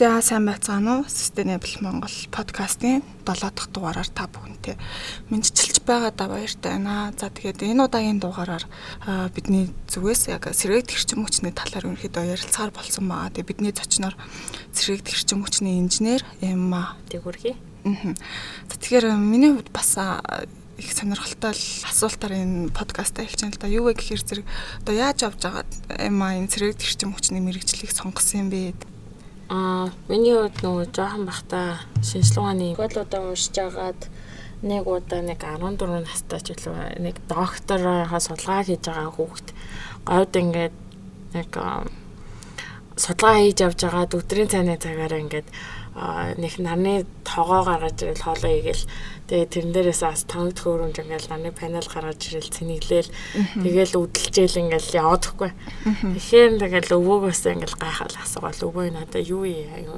За 0.00 0.22
сайн 0.24 0.46
байцгаана 0.48 0.92
уу? 0.96 1.04
Sustainable 1.04 1.76
Монгол 1.84 2.16
подкастын 2.32 3.04
7 3.28 3.52
дахь 3.52 3.68
дугаараар 3.68 4.08
та 4.08 4.32
бүхэнтэй 4.32 4.80
мэдчилж 5.28 5.84
байгаадаа 5.84 6.40
баяртай 6.40 6.80
байна. 6.80 7.12
За 7.20 7.28
тэгээд 7.28 7.60
энэ 7.60 7.84
удаагийн 7.84 8.16
дугаараар 8.16 8.64
бидний 9.36 9.68
зүгээс 9.92 10.32
яг 10.32 10.48
сэргээгт 10.56 10.96
хэрчим 10.96 11.20
хүчний 11.20 11.52
талаар 11.52 11.92
ерөнхийдөө 11.92 12.32
ярилцахаар 12.32 12.72
болсон 12.72 13.12
баа. 13.12 13.28
Тэгээд 13.28 13.50
бидний 13.52 13.76
зочноор 13.76 14.16
сэргээгт 14.72 15.04
хэрчим 15.12 15.44
хүчний 15.44 15.76
инженер 15.84 16.24
Эмма 16.40 16.96
Тэгүрхий. 17.12 17.60
Аа. 17.84 18.16
Тэгэхээр 18.72 19.20
миний 19.20 19.52
хувьд 19.52 19.68
бас 19.68 20.00
их 20.80 20.96
сонирхолтой 20.96 21.52
асуултаар 21.52 22.40
энэ 22.40 22.72
подкастаа 22.72 23.28
байна 23.28 23.52
л 23.52 23.60
да. 23.60 23.68
Юу 23.68 23.92
вэ 23.92 24.00
гэхээр 24.00 24.24
зэрэг 24.24 24.46
одоо 24.80 24.94
яаж 24.96 25.28
авч 25.28 25.44
байгаад 25.44 25.72
Эмма 25.92 26.40
энэ 26.40 26.48
сэргээгт 26.48 26.88
хэрчим 26.88 27.12
хүчний 27.12 27.44
мэрэгжлийг 27.44 27.92
сонгосон 27.92 28.48
юм 28.48 28.48
бэ? 28.48 28.72
Аа, 29.50 29.90
миний 30.06 30.30
хувьд 30.30 30.62
нөгөө 30.62 30.94
жоохон 30.94 31.24
бахта 31.26 31.82
шинжилгээний 32.06 32.78
колуудаа 32.78 33.34
уншиж 33.34 33.58
агаад 33.58 34.06
нэг 34.62 34.86
удаа 34.86 35.26
нэг 35.26 35.42
14 35.42 36.06
настай 36.06 36.38
ч 36.38 36.54
үлээ 36.54 37.02
нэг 37.02 37.18
доктороо 37.26 38.06
судалгаа 38.06 38.62
хийж 38.62 38.86
байгаа 38.86 39.10
хүүхэд 39.10 39.48
говьд 40.06 40.34
ингээд 40.38 40.74
нэг 41.34 41.50
судалгаа 42.94 43.42
хийж 43.42 43.58
авч 43.66 43.80
агаад 43.90 44.14
өдрийн 44.14 44.52
цайны 44.54 44.78
цагаараа 44.78 45.18
ингээд 45.18 45.48
нэг 46.38 46.52
нарны 46.62 46.94
тогоо 47.26 47.66
гаргаж 47.66 47.98
ирэл 48.06 48.22
хоолоо 48.22 48.54
игээл 48.54 48.86
тэгээ 49.30 49.46
тэрэн 49.46 49.70
дээрээс 49.70 50.02
бас 50.02 50.26
тоног 50.26 50.58
хөөрөмж 50.58 50.96
ингээл 50.98 51.30
нарны 51.30 51.54
панел 51.54 51.86
гаргаж 51.86 52.18
ирэл 52.18 52.50
цэнэглээл 52.50 53.10
тэгээл 53.62 53.94
үдэлжээл 54.02 54.60
ингээл 54.66 54.98
яваадаггүй. 54.98 55.50
Тэгэхээр 56.18 56.50
тэгэл 56.58 56.96
өвөөгөөс 56.98 57.42
ингээл 57.46 57.78
гайхал 57.78 58.16
асуугаал 58.18 58.66
өвөө 58.66 58.84
одоо 58.98 59.22
юу 59.22 59.46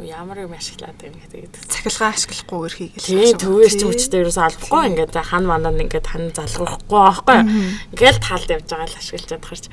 ямар 0.04 0.44
юм 0.44 0.52
ашиглаад 0.52 1.00
юм 1.00 1.16
гэдэг. 1.16 1.48
Цахилгаан 1.64 2.12
ашиглахгүй 2.12 2.58
өрхийг 2.60 2.92
л. 2.92 3.08
Тэгээ 3.08 3.40
төвөөс 3.40 3.74
ч 3.80 3.82
мөчтэй 3.88 4.20
ерөөс 4.20 4.38
албахгүй 4.38 4.82
ингээд 4.92 5.16
хан 5.16 5.44
манад 5.48 5.80
ингээд 5.80 6.06
хан 6.12 6.28
залгахгүй 6.36 6.92
байхгүй. 6.92 7.38
Ингээл 7.96 8.20
талд 8.20 8.48
явж 8.52 8.68
байгаа 8.68 8.88
л 8.92 9.00
ашиглаж 9.00 9.26
чадах 9.32 9.48
хэрэг 9.48 9.72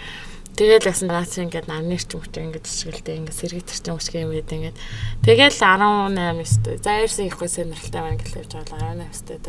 Тэгэл 0.59 0.91
ясан 0.91 1.07
наац 1.07 1.39
ингээд 1.39 1.71
намны 1.71 1.95
эрчим 1.95 2.19
хүчтэй 2.19 2.43
ингээд 2.51 2.67
жишгэлтэй 2.67 3.15
ингээд 3.15 3.39
сэргийт 3.39 3.71
эрчим 3.71 3.95
хүчтэй 3.95 4.27
юм 4.27 4.35
гээд 4.35 4.51
ингээд 4.59 4.77
тэгэл 5.23 5.55
18 5.55 6.43
өстэй. 6.43 6.75
За 6.83 6.99
ерсэн 6.99 7.31
их 7.31 7.39
хөсөө 7.39 7.71
нэрэлтэй 7.71 8.01
байна 8.03 8.19
гэж 8.19 8.43
явж 8.43 8.51
байгаа 8.67 8.91
18 8.99 9.07
өстэй. 9.07 9.39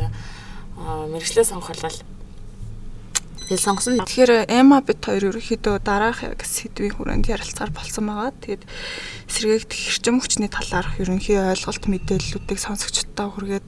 Аа 0.79 1.11
мэрэгчлээ 1.11 1.51
сонгохлол 1.51 1.99
Тэгэл 3.51 3.67
сонгосон. 3.67 3.99
Тэгэхээр 4.07 4.47
Эма 4.47 4.79
бит 4.79 5.03
хоёр 5.03 5.35
ерөөхдөө 5.35 5.83
дараах 5.83 6.23
яг 6.23 6.39
сэдвийн 6.39 6.95
хүрээнд 6.95 7.27
ярилцахаар 7.27 7.75
болсон 7.75 8.07
байгаа. 8.07 8.31
Тэгээд 8.39 8.63
сэргээгт 9.27 9.71
хэрчим 9.75 10.23
хүчний 10.23 10.47
талаарх 10.47 10.95
ерөнхий 11.03 11.35
ойлголт 11.35 11.83
мэдээллүүдийг 11.83 12.59
сонсогчдод 12.63 13.11
хүргээд 13.19 13.67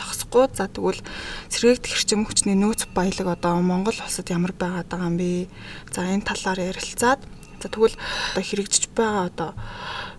зогсохгүй. 0.00 0.48
За 0.56 0.64
тэгвэл 0.72 1.04
сэргээгт 1.52 1.84
хэрчим 1.84 2.24
хүчний 2.24 2.56
нөөц 2.56 2.88
баялаг 2.96 3.36
одоо 3.36 3.60
Монгол 3.60 4.00
улсад 4.00 4.32
ямар 4.32 4.56
байгаад 4.56 4.88
байгаа 4.88 5.12
юм 5.12 5.16
бэ? 5.20 5.52
За 5.92 6.08
энэ 6.08 6.24
талаар 6.24 6.72
ярилцаад 6.72 7.20
за 7.60 7.68
тэгвэл 7.68 7.96
одоо 8.32 8.44
хэрэгжиж 8.44 8.88
байгаа 8.96 9.28
одоо 9.28 9.50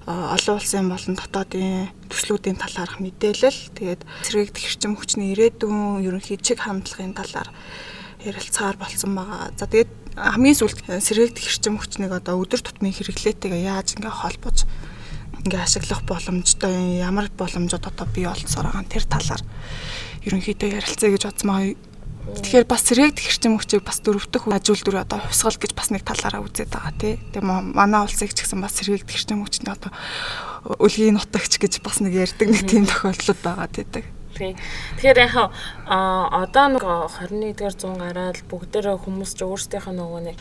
олон 0.06 0.56
улсын 0.62 0.90
болон 0.90 1.18
дотоодын 1.18 1.90
төслүүдийн 2.10 2.58
талаарх 2.62 3.02
мэдээлэл 3.02 3.74
тэгээд 3.78 4.02
сэргээгт 4.30 4.58
хэрчим 4.58 4.94
хүчний 4.98 5.34
ирээдүйн 5.34 6.06
ерөнхий 6.06 6.38
чиг 6.38 6.62
хандлагын 6.62 7.18
талаар 7.18 7.50
ярилцахаар 8.22 8.78
болсон 8.78 9.18
байгаа. 9.18 9.50
За 9.58 9.66
тэгээд 9.66 9.92
хамгийн 10.18 10.58
сүүлд 10.58 10.80
сэргээгт 11.02 11.38
хэрчим 11.42 11.78
хүчнийг 11.82 12.12
одоо 12.14 12.42
өдөр 12.42 12.62
тутмын 12.62 12.94
хэрэглээтэйгээ 12.94 13.62
яаж 13.70 13.98
ингээ 13.98 14.14
холбож 14.14 14.68
ингээ 15.46 15.62
ашиглах 15.62 16.02
боломжтой 16.06 17.02
ямар 17.02 17.30
боломжууд 17.34 17.86
одоо 17.86 18.08
бий 18.14 18.26
болцоор 18.26 18.70
байгаа 18.70 18.86
тэр 18.86 19.06
талаар 19.10 19.42
ерөнхийдөө 20.26 20.70
ярилцъя 20.78 21.10
гэж 21.12 21.24
бодсмаа. 21.26 21.74
Тэгэхээр 22.22 22.70
бас 22.70 22.86
сэргээгт 22.86 23.18
хэрчим 23.18 23.58
хүчийг 23.58 23.82
бас 23.82 23.98
дөрөвдөх 24.06 24.46
ажилтнууд 24.46 25.02
одоо 25.02 25.20
хувьсгал 25.26 25.58
гэж 25.58 25.72
бас 25.74 25.90
нэг 25.90 26.06
талаараа 26.06 26.46
үзээд 26.46 26.70
байгаа 26.70 26.94
тий. 26.94 27.18
Тэгээ 27.34 27.74
манай 27.74 28.06
улсыг 28.06 28.30
ч 28.38 28.46
гэсэн 28.46 28.62
бас 28.62 28.78
сэргээгт 28.78 29.10
хэрчим 29.10 29.42
хүчний 29.42 29.74
одоо 29.74 29.90
өлгийн 30.78 31.18
нутагч 31.18 31.58
гэж 31.58 31.82
бас 31.82 31.98
нэг 32.06 32.14
ярьдаг 32.14 32.48
нэг 32.54 32.64
тийм 32.70 32.86
тохиолдлууд 32.86 33.42
байгаа 33.42 33.68
тий. 33.74 34.06
Тий. 34.42 34.58
Тэгэхээр 34.98 35.20
яг 35.22 35.54
а 35.86 36.26
одоо 36.42 36.66
нэг 36.74 36.82
21-р 36.82 37.74
зуун 37.78 38.02
гараад 38.02 38.42
бүгдээрээ 38.50 38.98
хүмүүс 38.98 39.38
ч 39.38 39.46
өөрсдийнх 39.46 39.94
нь 39.94 40.02
нөгөө 40.02 40.22
нэг 40.34 40.38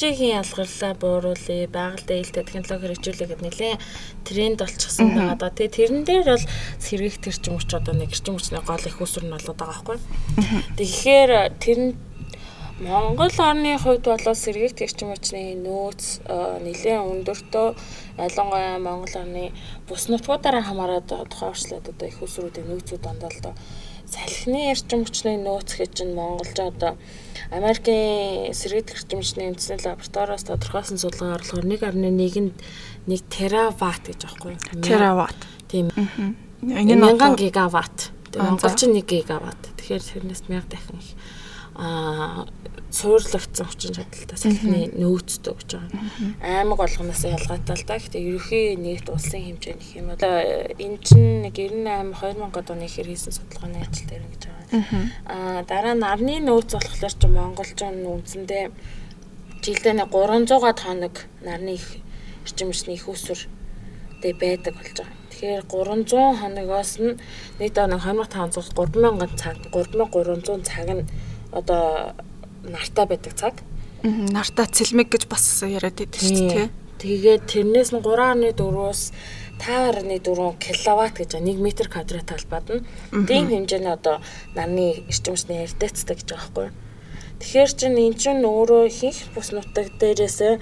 чихийн 0.00 0.40
ялгарлаа 0.40 0.92
бууруулъя, 0.96 1.68
байгаль 1.68 2.08
дэйлтэй 2.08 2.40
технологи 2.40 2.88
хэрэгжүүлээ 2.88 3.28
гэдэг 3.28 3.44
нэлээ 3.44 3.74
тренд 4.24 4.58
болчихсон 4.64 5.12
байгаа 5.12 5.36
да. 5.36 5.52
Тэгээ 5.52 5.76
тэрэн 5.76 6.02
дээр 6.08 6.26
бол 6.32 6.46
сэргийх 6.80 7.20
төрчин 7.20 7.60
хүч 7.60 7.70
одоо 7.76 7.92
нэг 7.92 8.16
эрчим 8.16 8.40
хүчний 8.40 8.64
гол 8.64 8.80
их 8.80 8.96
усүр 8.96 9.28
нь 9.28 9.34
болоод 9.36 9.60
байгаа 9.60 9.84
байхгүй. 9.84 9.98
Тэгэхээр 10.80 11.30
тэр 11.60 11.78
Монгол 12.80 13.28
орны 13.36 13.76
хувьд 13.76 14.08
бол 14.08 14.24
сэргийгт 14.32 14.80
эрчим 14.80 15.12
хүчний 15.12 15.52
нөөц 15.52 16.24
нэлээд 16.64 17.04
өндөртөө 17.12 17.68
ялангуяа 18.16 18.80
Монгол 18.80 19.14
орны 19.20 19.52
бус 19.84 20.08
нутгуудаараа 20.08 20.64
хамаарат 20.64 21.12
орчлоод 21.12 21.84
одоо 21.92 22.06
их 22.08 22.24
усруудын 22.24 22.64
нөөцүүд 22.72 23.04
дандаа 23.04 23.28
л 23.28 23.40
доо 23.44 23.54
салхины 24.08 24.72
эрчим 24.72 25.04
хүчний 25.04 25.36
нөөц 25.36 25.76
гэж 25.76 25.90
чинь 25.92 26.16
монголч 26.16 26.56
одоо 26.56 26.96
Америкийн 27.52 28.56
сэргийгт 28.56 28.96
эрчим 28.96 29.20
хүчний 29.20 29.52
үндэсний 29.52 29.76
лабораториос 29.84 30.48
тодорхойлсон 30.48 30.98
судалгаагаар 30.98 31.44
болохоор 31.44 31.68
1.1-нд 31.68 32.56
1 33.06 33.28
тераватт 33.28 34.04
гэж 34.08 34.20
аахгүй 34.24 34.56
юу? 34.56 34.62
Тераватт. 34.80 35.40
Тийм. 35.68 35.92
Энэ 36.64 36.96
нь 36.96 37.04
1000 37.04 37.36
гигаватт. 37.36 38.10
Монголч 38.34 38.88
1 38.88 39.04
гигаватт. 39.04 39.62
Тэгэхээр 39.76 40.00
тэрнээс 40.00 40.42
1000 40.48 40.64
дахин 40.64 40.96
их 40.96 41.12
аа 41.76 42.46
суурлагдсан 42.90 43.66
хүчин 43.66 43.94
чадалтай 43.94 44.38
салхины 44.38 44.90
нөөцтэй 44.98 45.54
гэж 45.54 45.70
байгаа. 45.78 46.02
Аймаг 46.42 46.78
болгоноос 46.82 47.22
ялгаатай 47.24 47.76
л 47.78 47.86
да. 47.86 47.98
Гэхдээ 47.98 48.26
ерөнхий 48.26 48.74
нийт 48.76 49.06
улсын 49.06 49.42
хэмжээ 49.46 49.74
нэх 49.78 49.90
юм 49.94 50.06
бол 50.10 50.20
энэ 50.20 50.98
чинь 51.06 51.46
нэг 51.46 51.54
98 51.54 52.50
2000 52.50 52.74
оны 52.74 52.84
ихэр 52.90 53.08
хийсэн 53.10 53.32
судалгааны 53.34 53.78
ажил 53.78 54.06
дээр 54.10 54.24
гэж 54.26 54.42
байгаа. 54.50 54.62
Аа 55.30 55.62
дараа 55.70 55.94
нь 55.94 56.02
нарны 56.02 56.34
нөөц 56.42 56.70
болохоор 56.74 57.14
ч 57.14 57.22
Монголч 57.30 57.78
үндсэндээ 57.78 58.64
жилдээ 59.62 59.94
нэг 59.94 60.08
300-аад 60.10 60.78
хоног 60.82 61.14
нарны 61.46 61.78
эрчим 62.44 62.72
хүчний 62.72 62.96
их 62.98 63.06
усүр 63.06 63.38
дэ 64.22 64.34
байдаг 64.34 64.74
болж 64.74 64.96
байгаа. 64.98 65.18
Тэгэхээр 65.30 65.62
300 65.70 66.40
хоногоос 66.42 66.92
нь 66.98 67.18
доо 67.70 67.86
нэг 67.86 68.00
2500 68.02 68.74
3000 68.74 69.38
цаг 69.38 69.56
3300 69.70 70.66
цаг 70.66 70.88
нь 70.90 71.04
одоо 71.52 72.14
нартай 72.64 73.06
байдаг 73.06 73.34
цаг. 73.34 73.54
Нартай 74.02 74.66
цэлмэг 74.66 75.08
гэж 75.12 75.28
бас 75.28 75.44
яриад 75.64 75.96
байдаг 75.96 76.20
шүү 76.20 76.48
дээ. 76.50 76.68
Тэгээд 77.00 77.42
тэрнээс 77.48 77.90
нь 77.96 78.04
3.4-өөс 78.04 79.02
5.4 79.60 80.56
киловатт 80.56 81.14
гэж 81.20 81.30
1 81.36 81.60
м 81.60 81.66
квадрат 81.88 82.26
талбад 82.28 82.66
нь 82.68 82.84
тийм 83.28 83.48
хэмжээний 83.48 83.92
одоо 83.92 84.20
нарны 84.56 85.04
эрчимчний 85.08 85.64
ярдэцтэй 85.64 86.16
гэж 86.16 86.28
байгаа 86.32 86.48
байхгүй. 86.48 86.68
Тэгэхээр 87.40 87.70
чин 87.76 87.96
эн 87.96 88.14
чин 88.16 88.44
өөрөө 88.44 88.88
ихэнх 88.88 89.32
бус 89.32 89.52
нутаг 89.52 89.88
дээрээс 90.00 90.60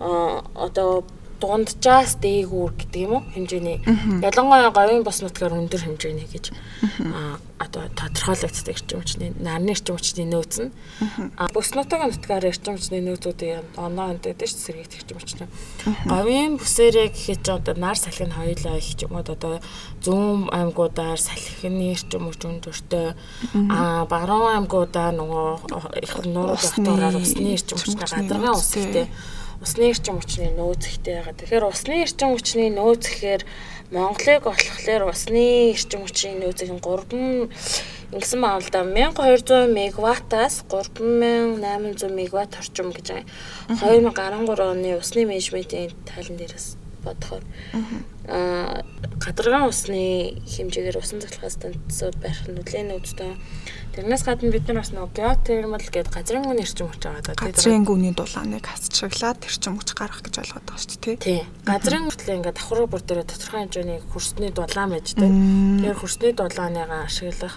одоо 0.00 1.04
дунджаас 1.40 2.20
дээгүүр 2.20 2.72
гэдэг 2.76 3.00
юм 3.00 3.12
уу? 3.16 3.22
Хэмжээний. 3.34 3.78
Ялангуяа 4.20 4.70
говийн 4.70 5.02
бос 5.02 5.24
нутгаар 5.24 5.56
өндөр 5.56 5.82
хэмжээний 5.82 6.28
гэж. 6.28 6.52
Одоо 7.60 7.88
тодорхойлогддог 7.96 8.72
эрчим 8.72 9.00
хүчний 9.00 9.32
нарны 9.36 9.72
эрчим 9.72 9.96
хүчний 9.96 10.28
нөөц 10.28 10.54
нь. 10.64 10.72
Бус 11.52 11.72
нутгийн 11.76 12.08
нутгаар 12.08 12.48
эрчим 12.48 12.76
хүчний 12.76 13.04
нөөцүүдийн 13.04 13.76
оноо 13.76 14.16
өндөд 14.16 14.40
ш 14.44 14.56
сэргийгт 14.56 14.96
эрчим 14.96 15.18
хүчний 15.20 15.48
говийн 16.06 16.56
бүсээрээ 16.58 17.08
гэхэд 17.12 17.48
одоо 17.48 17.74
нар 17.76 17.96
салхин 17.96 18.32
хоёулаа 18.32 18.76
их 18.78 18.96
ч 18.96 19.04
юм 19.04 19.16
уу 19.16 19.24
одоо 19.24 19.60
зүүн 20.04 20.50
аймагуудаар 20.52 21.20
салхины 21.20 21.94
эрчим 21.94 22.28
хүч 22.28 22.42
өндөртэй 22.44 23.08
а 23.70 24.06
баруун 24.10 24.54
аймагуудаа 24.54 25.10
нөгөө 25.16 25.48
их 26.04 26.14
нуурууд 26.24 26.60
батураар 26.60 27.16
усны 27.16 27.54
эрчим 27.56 27.78
хүчний 27.78 28.08
гадаргын 28.08 28.56
ус 28.56 28.72
ихтэй 28.76 29.06
усны 29.60 29.92
эрчим 29.92 30.16
хүчний 30.16 30.50
нөөц 30.56 30.82
ихтэй 30.88 31.20
байгаа. 31.20 31.36
Тэгэхээр 31.36 31.64
усны 31.68 31.94
эрчим 32.04 32.32
хүчний 32.32 32.70
нөөц 32.72 33.04
гэхээр 33.04 33.42
Монголыг 33.92 34.44
болохоор 34.48 35.02
усны 35.12 35.76
эрчим 35.76 36.06
хүчний 36.06 36.40
нөөцийн 36.40 36.80
3 36.80 37.50
ингэсэн 38.16 38.40
байна 38.40 38.64
л 38.64 38.70
да 38.72 38.82
1200 38.82 39.68
мегаваттаас 39.70 40.64
3800 40.72 42.08
мегаватт 42.08 42.56
орчим 42.56 42.90
гэж 42.94 43.06
байгаа. 43.12 44.08
2013 44.14 44.64
оны 44.64 44.96
усны 44.96 45.28
менежментийн 45.28 45.92
тайлан 46.08 46.40
дээрээс 46.40 46.80
бодохоор 47.04 47.44
гадаргаан 48.30 49.66
усны 49.66 50.38
хэмжээгээр 50.46 51.02
усан 51.02 51.18
цахилгаан 51.18 51.50
станцууд 51.50 52.16
барих 52.22 52.46
нь 52.46 52.56
нэлээд 52.56 52.94
үүдтэй. 52.94 53.34
Тэрнээс 53.90 54.22
гадна 54.22 54.54
бид 54.54 54.64
нар 54.70 54.78
бас 54.80 54.94
нөгөө 54.94 55.12
геотермал 55.18 55.82
гэдэг 55.82 56.14
газрын 56.14 56.46
гүн 56.46 56.62
эрчим 56.62 56.88
хүч 56.88 57.02
байгаа 57.02 57.34
даа. 57.34 57.42
Газрын 57.42 57.82
гүний 57.82 58.14
дулааныг 58.14 58.62
хасчглаад 58.62 59.42
эрчим 59.42 59.74
хүч 59.76 59.90
гаргах 59.98 60.22
гэж 60.22 60.34
ойлгоод 60.40 60.62
байгаа 60.62 60.78
шүү 60.78 61.00
дээ, 61.02 61.16
тий. 61.18 61.40
Газрын 61.66 62.06
хүртлээ 62.06 62.36
ингээд 62.38 62.54
давхар 62.54 62.86
бүр 62.86 63.02
дээр 63.02 63.26
тодорхой 63.26 63.60
хэмжээний 63.66 63.98
хөрсний 64.14 64.50
дулаан 64.54 64.90
байж 64.94 65.08
дээ. 65.18 65.26
Тэгэхээр 65.26 65.98
хөрсний 65.98 66.32
дулааныгаа 66.38 67.02
ашиглах 67.10 67.54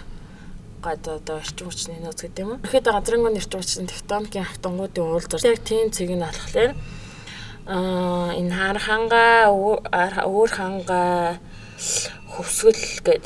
гад 0.82 1.06
одоо 1.08 1.38
эрчим 1.38 1.70
хүчний 1.70 1.98
нөөц 2.02 2.20
гэдэг 2.28 2.42
юм 2.42 2.50
уу. 2.50 2.62
Тэгэхэд 2.66 2.90
газрын 2.92 3.22
гүн 3.22 3.38
эрчим 3.38 3.60
хүчний 3.62 3.88
тектоникийн 3.88 4.44
автонгуудын 4.44 5.06
уулзалт 5.06 5.46
яг 5.46 5.62
тийм 5.62 5.88
цэг 5.94 6.10
нь 6.12 6.20
болохоор 6.20 6.74
аа 7.66 8.36
энэ 8.36 8.54
хар 8.54 8.78
ханга 8.78 9.48
өөр 9.48 10.50
ханга 10.52 11.38
хөвсгөл 12.34 13.00
гээд 13.06 13.24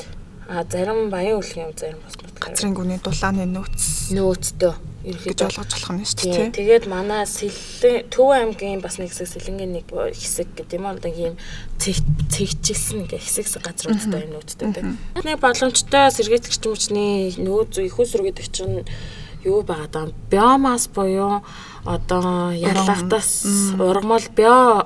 а 0.49 0.63
зарим 0.65 1.09
баян 1.09 1.37
үлгийн 1.37 1.75
зарим 1.77 1.99
бас 2.05 2.15
газрын 2.39 2.73
гүний 2.73 2.99
дулааны 3.03 3.45
нөөц. 3.45 4.15
Нөөцтэй 4.15 4.73
ерөөхдөө 5.05 5.47
ойлгож 5.47 5.71
болох 5.75 5.91
нь 5.93 6.07
шүү 6.07 6.31
дээ. 6.33 6.51
Тэгээд 6.57 6.85
манай 6.91 7.23
Сэлэн 7.29 8.09
Төв 8.09 8.31
аймгийн 8.35 8.81
бас 8.81 8.97
нэг 8.99 9.11
хэсэг 9.11 9.29
Сэлэнгийн 9.29 9.71
нэг 9.77 9.85
хэсэг 9.91 10.47
гэдэг 10.55 10.79
юм 10.79 10.87
одоо 10.89 11.11
ийм 11.11 11.35
цэгчилсэн 11.77 13.07
гэх 13.07 13.23
хэсэг 13.23 13.61
газруудтай 13.61 14.27
юм 14.27 14.33
нөөцтэй 14.39 14.65
байдаг. 14.67 14.97
Нэг 15.23 15.37
боломжтой 15.39 16.09
сэргээтгэж 16.11 16.63
хүчний 16.63 17.35
нөөц 17.39 17.79
их 17.79 17.95
усргээд 17.99 18.39
чинь 18.51 18.83
юу 19.43 19.63
байгаа 19.63 19.87
даа? 19.87 20.07
Биомас 20.31 20.91
буюу 20.91 21.45
одоо 21.85 22.51
ялгатаас 22.51 23.45
ургамал 23.79 24.25
био 24.35 24.83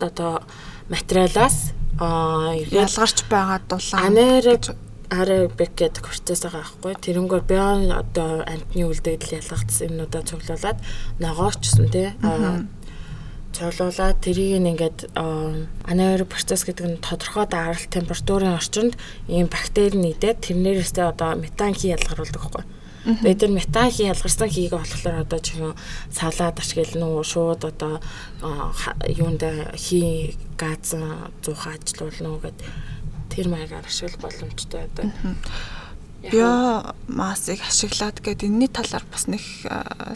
одоо 0.00 0.42
материалаас 0.88 1.72
ялгарч 2.00 3.24
байгаа 3.30 3.60
дулаан 3.68 4.06
анерэг 4.06 4.64
аэробик 5.10 5.72
гэдэг 5.74 6.04
процесс 6.04 6.44
байгаа 6.44 6.62
байхгүй. 6.62 6.94
Тэрнгөөр 7.00 7.44
био 7.48 7.68
одоо 7.96 8.44
амтны 8.44 8.84
үлдэгдэл 8.86 9.40
ялгагдсан 9.40 9.88
юмнуудаа 9.88 10.22
цуглуулад 10.22 10.78
ногоочсон 11.18 11.88
тий 11.88 12.12
цуглуулад 13.56 14.20
тэрийг 14.20 14.60
ингээд 14.60 14.98
анаэробик 15.16 16.36
процесс 16.36 16.62
гэдэг 16.68 16.86
нь 16.86 17.02
тодорхой 17.02 17.46
даралт 17.48 17.88
температурын 17.88 18.54
орчинд 18.54 18.94
ийм 19.26 19.48
бактери 19.48 19.96
нийдээд 19.96 20.44
тэрнээрээсээ 20.44 21.06
одоо 21.08 21.34
метан 21.40 21.72
хий 21.74 21.96
ялгаруулдаг 21.96 22.42
байхгүй. 22.44 22.64
Тэгээд 23.04 23.40
тэр 23.40 23.52
метан 23.54 23.90
хий 23.90 24.10
ялгарсан 24.10 24.48
хийг 24.48 24.72
болохоор 24.74 25.22
одоо 25.22 25.38
чихэн 25.38 25.74
салаад 26.10 26.58
ашиглана 26.58 27.06
уу 27.08 27.22
шууд 27.22 27.64
одоо 27.64 28.00
юунд 29.06 29.42
хий 29.76 30.36
газ 30.58 30.94
зуухаа 31.44 31.78
ажилуулна 31.78 32.28
уу 32.34 32.42
гэдэг 32.42 32.66
тэр 33.30 33.46
маягаар 33.48 33.86
ашиглах 33.86 34.18
боломжтой 34.18 34.90
одоо. 34.90 35.12
Био 36.18 36.94
массыг 37.06 37.62
ашиглаад 37.62 38.18
гээд 38.18 38.42
энэний 38.42 38.66
талаар 38.66 39.06
бас 39.06 39.30
нэг 39.30 39.42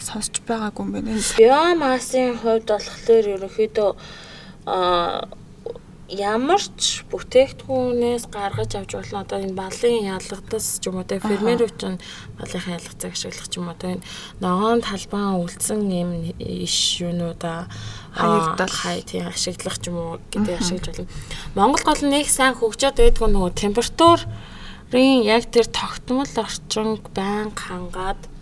сонсч 0.03 0.43
байгаагүй 0.43 0.83
юм 0.83 0.91
байна. 0.91 1.15
Био 1.39 1.75
массын 1.79 2.35
хувьд 2.43 2.67
болохоор 2.67 3.25
ерөнхийдөө 3.39 3.91
ямар 6.11 6.59
ч 6.59 7.07
бүтээгдэхүүнээс 7.07 8.27
гаргаж 8.27 8.75
авч 8.75 8.91
болно. 8.91 9.23
Одоо 9.23 9.39
энэ 9.39 9.55
балын 9.55 10.19
ялгадас 10.19 10.83
ч 10.83 10.91
юм 10.91 10.99
уу 10.99 11.07
те 11.07 11.23
фермерүүд 11.23 11.73
ч 11.79 11.83
балынхаа 12.35 12.75
ялгацыг 12.75 13.11
ашиглах 13.15 13.47
ч 13.47 13.53
юм 13.55 13.71
уу 13.71 13.77
те 13.79 14.03
ногоон 14.43 14.83
талбан 14.83 15.39
үлдсэн 15.39 15.79
юм 15.87 16.09
иш 16.37 16.99
юунуудаа 16.99 17.71
хаягдал. 18.11 18.67
хай 18.67 18.99
тийм 19.01 19.31
ашиглах 19.31 19.79
ч 19.79 19.87
юм 19.87 19.95
уу 19.95 20.19
гэдэг 20.27 20.59
ашиглаж 20.59 20.95
болно. 20.99 21.11
Монгол 21.55 21.83
гол 21.87 22.01
нэг 22.03 22.27
сайн 22.27 22.53
хөгжөөд 22.59 22.99
байдгүй 22.99 23.29
нөгөө 23.31 23.51
температурын 23.55 25.23
яг 25.23 25.47
тэр 25.49 25.71
тогтмол 25.71 26.27
орчинг 26.35 27.07
байнга 27.15 27.57
хангаад 27.57 28.32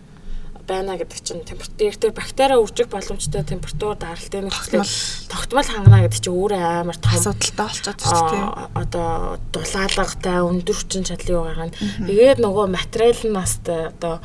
байна 0.72 0.96
гэдэг 0.96 1.20
чинь 1.20 1.44
температур 1.44 1.96
дээр 2.00 2.16
бактери 2.16 2.56
үржих 2.56 2.88
боломжтой 2.88 3.44
температур 3.44 4.00
даралтын 4.00 4.48
нөхцөл 4.48 4.88
тогтмол 5.28 5.68
хангана 5.68 6.04
гэдэг 6.08 6.20
чинь 6.24 6.38
өөрөө 6.40 6.64
амар 6.82 6.98
том 6.98 7.12
асуудалтай 7.12 7.66
болчиход 7.68 8.00
байна 8.00 8.30
тийм 8.32 8.48
одоо 8.80 9.10
дулаалгатай 9.52 10.40
өндөр 10.48 10.78
хүчин 10.80 11.04
чадлыг 11.04 11.38
гаргана. 11.44 11.76
Тэгээд 12.08 12.40
нөгөө 12.40 12.66
материал 12.72 13.20
нь 13.28 13.36
бас 13.36 13.60
одоо 13.60 14.24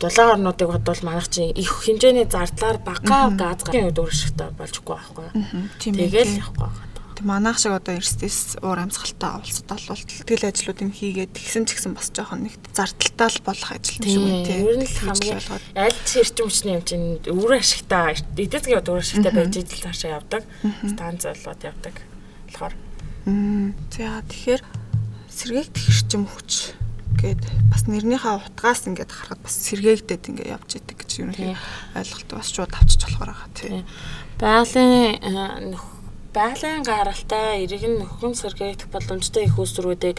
дулаан 0.00 0.40
орнуудыг 0.40 0.68
бодвол 0.72 1.02
манайх 1.04 1.28
чинь 1.28 1.52
их 1.52 1.84
хэмжээний 1.84 2.24
зардлаар 2.24 2.78
бага 2.80 3.28
газ 3.36 3.60
гарын 3.60 3.92
үед 3.92 4.00
өөрчлөлттэй 4.00 4.48
болчихгүй 4.56 4.96
байхгүй. 4.96 5.28
Тэгэл 5.84 6.40
явахгүй 6.40 6.68
байна 6.72 6.91
манайх 7.22 7.58
шиг 7.58 7.72
одоо 7.72 7.94
эрсдэс 7.94 8.58
уур 8.62 8.78
амьсгалтай 8.82 9.38
улсад 9.38 9.70
бол 9.70 10.02
тэтгэл 10.02 10.50
ажлуудыг 10.50 10.90
хийгээд 10.90 11.32
тэгсэн 11.32 11.64
ч 11.70 11.78
гэсэн 11.78 11.94
бас 11.94 12.10
жоохон 12.10 12.50
нэг 12.50 12.58
зардалтай 12.74 13.28
л 13.30 13.46
болох 13.46 13.70
ажил 13.70 14.02
юм 14.02 14.26
шиг 14.26 14.46
тийм. 14.50 14.60
Ер 14.66 14.76
нь 14.82 14.90
хамгийн 14.90 15.40
аль 15.78 16.00
ч 16.02 16.10
эрчим 16.18 16.46
хүчний 16.50 16.74
юм 16.76 16.84
чинь 16.84 17.06
өөр 17.30 17.62
ашигтай 17.62 18.18
эдээс 18.34 18.66
гээд 18.66 18.90
өөр 18.90 19.00
ашигтай 19.00 19.32
байж 19.32 19.54
идэл 19.54 19.84
цаашаа 19.86 20.18
явдаг. 20.18 20.42
Станц 20.82 21.22
болоод 21.30 21.62
явдаг. 21.62 21.94
Болохоор 22.50 22.74
за 23.24 24.22
тэгэхээр 24.26 24.62
сэргээгдэх 25.30 25.84
эрчим 25.88 26.26
хүч 26.26 26.74
гээд 27.22 27.42
бас 27.70 27.86
нэрнийхээ 27.86 28.34
утгаас 28.34 28.82
ингээд 28.90 29.14
харахад 29.14 29.40
бас 29.46 29.54
сэргээгдээд 29.70 30.26
ингээд 30.26 30.52
явж 30.58 30.70
идэг 30.74 30.96
гэж 30.98 31.10
нэг 31.22 31.54
ойлголт 31.94 32.30
бас 32.34 32.48
шууд 32.50 32.72
авчиж 32.74 33.00
болохоор 33.06 33.30
байгаа 33.30 33.50
тийм. 33.54 33.86
Байгалийн 34.42 35.70
нөх 35.70 36.01
байгалийн 36.32 36.82
гаралтай 36.82 37.64
иргэн 37.64 38.00
нөхөн 38.00 38.34
сэргээгдэх 38.34 38.88
боломжтой 38.88 39.44
их 39.46 39.56
усруудыг 39.60 40.18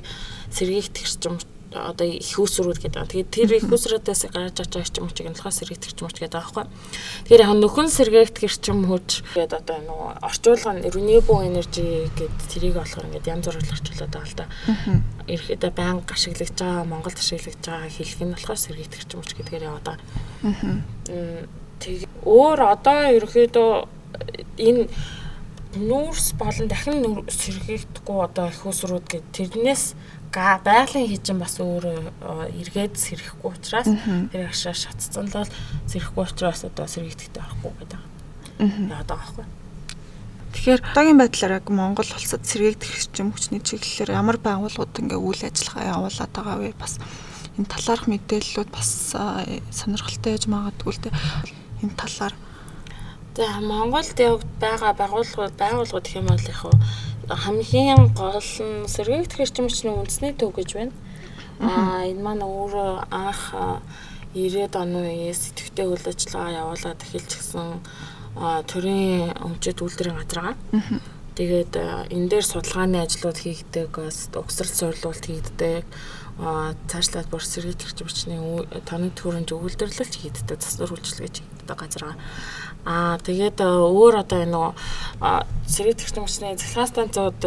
сэргээгдэх 0.54 1.06
юм 1.25 1.38
одоо 1.74 2.07
их 2.07 2.39
усрууд 2.39 2.77
гэдэг. 2.77 3.07
Тэгээд 3.10 3.30
тэр 3.33 3.50
их 3.57 3.65
усруудаас 3.71 4.25
гарч 4.30 4.57
авч 4.62 4.74
байгаа 4.74 5.01
юм 5.01 5.10
чиг 5.10 5.27
болохоор 5.27 5.57
сэргээгдэх 5.57 6.01
юм 6.01 6.10
ч 6.13 6.18
гэдэг 6.21 6.38
аахгүй. 6.38 6.65
Тэгэхээр 7.25 7.44
яг 7.44 7.54
нөхөн 7.57 7.89
сэргээгдэх 7.89 8.44
эрчим 8.45 8.80
хүч 8.86 9.10
гэдэг 9.33 9.57
одоо 9.57 9.77
нөгөө 9.81 10.12
орчуулга 10.21 10.71
нь 10.77 10.86
renewable 10.94 11.42
energy 11.42 12.07
гэдэг 12.13 12.31
тэрийг 12.50 12.75
болохоор 12.77 13.07
ингээд 13.10 13.30
янз 13.33 13.45
бүрээр 13.50 13.74
орчуулад 13.74 14.13
байгаа 14.13 14.30
л 14.30 14.38
да. 14.38 14.45
Ерөөдөө 15.27 15.71
байнга 15.74 16.13
ашиглаж 16.13 16.51
байгаа, 16.54 16.86
Монголд 16.86 17.18
ашиглаж 17.18 17.57
байгаа 17.57 17.89
хэлэх 17.89 18.21
нь 18.21 18.33
болохоор 18.38 18.60
сэргээгдэх 18.62 19.01
эрчим 19.01 19.19
хүч 19.21 19.31
гэдгээр 19.33 19.68
яваад 19.68 19.86
байгаа. 19.89 19.98
Тэг 21.81 22.06
өөр 22.24 22.60
одоо 22.69 23.00
ерөөдөө 23.18 23.69
энэ 24.62 24.88
нүүрс 25.78 26.34
болон 26.38 26.68
дахин 26.68 27.25
сэргийгдэхгүй 27.28 28.18
одоо 28.24 28.50
их 28.50 28.66
усрууд 28.66 29.06
гэд 29.10 29.25
тэрнээс 29.34 29.94
байгалийн 30.34 31.10
хижин 31.10 31.38
бас 31.38 31.62
өөрөө 31.62 32.14
эргээд 32.58 32.98
сэрхэхгүй 32.98 33.52
учраас 33.54 33.90
тэр 34.34 34.50
агшаа 34.50 34.74
шатцсан 34.74 35.30
л 35.30 35.50
сэрхэхгүй 35.89 36.24
учраас 36.25 36.65
одоо 36.65 36.86
сэргийгдэхтэй 36.89 37.42
байхгүй 37.42 37.72
гэдэг. 37.80 38.01
Аа. 38.01 38.70
Байгаа 38.89 39.18
байхгүй. 39.18 39.46
Тэгэхээр 40.53 40.82
одоогийн 40.86 41.18
байдлаар 41.18 41.53
яг 41.58 41.68
Монгол 41.70 42.10
улсад 42.13 42.46
сэргээгдэх 42.46 42.89
хүчин 42.94 43.34
хүчний 43.34 43.62
чиглэлээр 43.62 44.13
ямар 44.13 44.38
байгууллагууд 44.38 45.01
ингээ 45.01 45.18
үйл 45.18 45.42
ажиллагаа 45.50 45.98
явуулаад 45.98 46.32
байгаа 46.34 46.58
вэ? 46.62 46.77
Бас 46.77 47.01
энэ 47.58 47.70
талаарх 47.74 48.06
мэдээллүүд 48.06 48.70
бас 48.70 48.89
сонирхолтой 49.74 50.38
яж 50.38 50.46
магадгүй 50.46 50.94
л 50.94 51.01
дээ. 51.10 51.13
Энэ 51.82 51.98
талаар 51.98 52.34
За 53.36 53.60
Монголд 53.60 54.13
явагд 54.20 54.46
байгаа 54.62 54.94
байгууллагууд 54.94 55.58
байгууллагууд 55.58 56.06
гэх 56.06 56.22
юм 56.22 56.30
бол 56.30 56.38
яг 56.38 56.62
хамгийн 57.25 58.13
гол 58.13 58.38
нь 58.38 58.86
сэргээгдэх 58.86 59.42
эрчим 59.42 59.66
хүчний 59.66 59.90
үндэсний 59.90 60.34
төв 60.38 60.54
гэж 60.54 60.70
байна. 60.78 60.94
Аа 61.58 62.06
энэ 62.06 62.22
маань 62.22 62.46
өөрөө 62.46 63.10
анх 63.10 63.42
90-ад 64.38 64.75
оны 64.78 65.00
үеэс 65.10 65.50
идэвхтэй 65.50 65.86
үйл 65.90 66.06
ажиллагаа 66.06 66.62
явуулаад 66.62 67.02
эхэлж 67.02 67.32
гисэн 67.34 67.70
төрийн 68.70 69.34
өмчөд 69.42 69.82
үйлдвэрийн 69.82 70.18
газар 70.22 70.54
байгаа. 70.54 71.02
Тэгээд 71.34 71.74
энэ 72.13 72.30
дээр 72.30 72.46
судалгааны 72.46 73.02
ажлууд 73.02 73.38
хийгдэг, 73.42 73.90
бас 73.98 74.30
угсрал 74.38 74.70
суйрлуулалт 74.70 75.25
хийгдэг 75.25 75.90
цаашлаад 76.34 77.30
бүр 77.30 77.46
сэргээгдэх 77.46 77.94
эрчим 77.94 78.10
хүчний 78.10 78.42
тоног 78.90 79.13
төрөнд 79.13 79.54
өгүүлдэрлэлт 79.54 80.13
хийгддэг, 80.18 80.58
засвар 80.58 80.98
үйлчлэгч 80.98 81.46
хийгддэг 81.46 81.78
газар. 81.78 82.18
Аа 82.84 83.16
тэгээд 83.24 83.63
өөр 83.63 84.28
одоо 84.28 84.40
энэ 84.44 84.52
нөгөө 84.52 84.74
сэргээх 85.72 86.00
технологичны 86.04 86.60
захиргаан 86.60 86.92
станцууд 86.92 87.42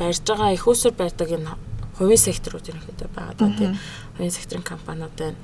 барьж 0.00 0.24
байгаа 0.24 0.56
их 0.56 0.64
усүр 0.64 0.96
барьдаг 0.96 1.28
энэ 1.28 1.52
хувийн 2.00 2.16
секторууд 2.16 2.68
ерөнхийдөө 2.72 3.08
байгаа 3.12 3.34
даа 3.36 3.52
тийм 3.52 3.76
хувийн 4.16 4.32
секторын 4.32 4.64
компаниуд 4.64 5.12
байна. 5.18 5.38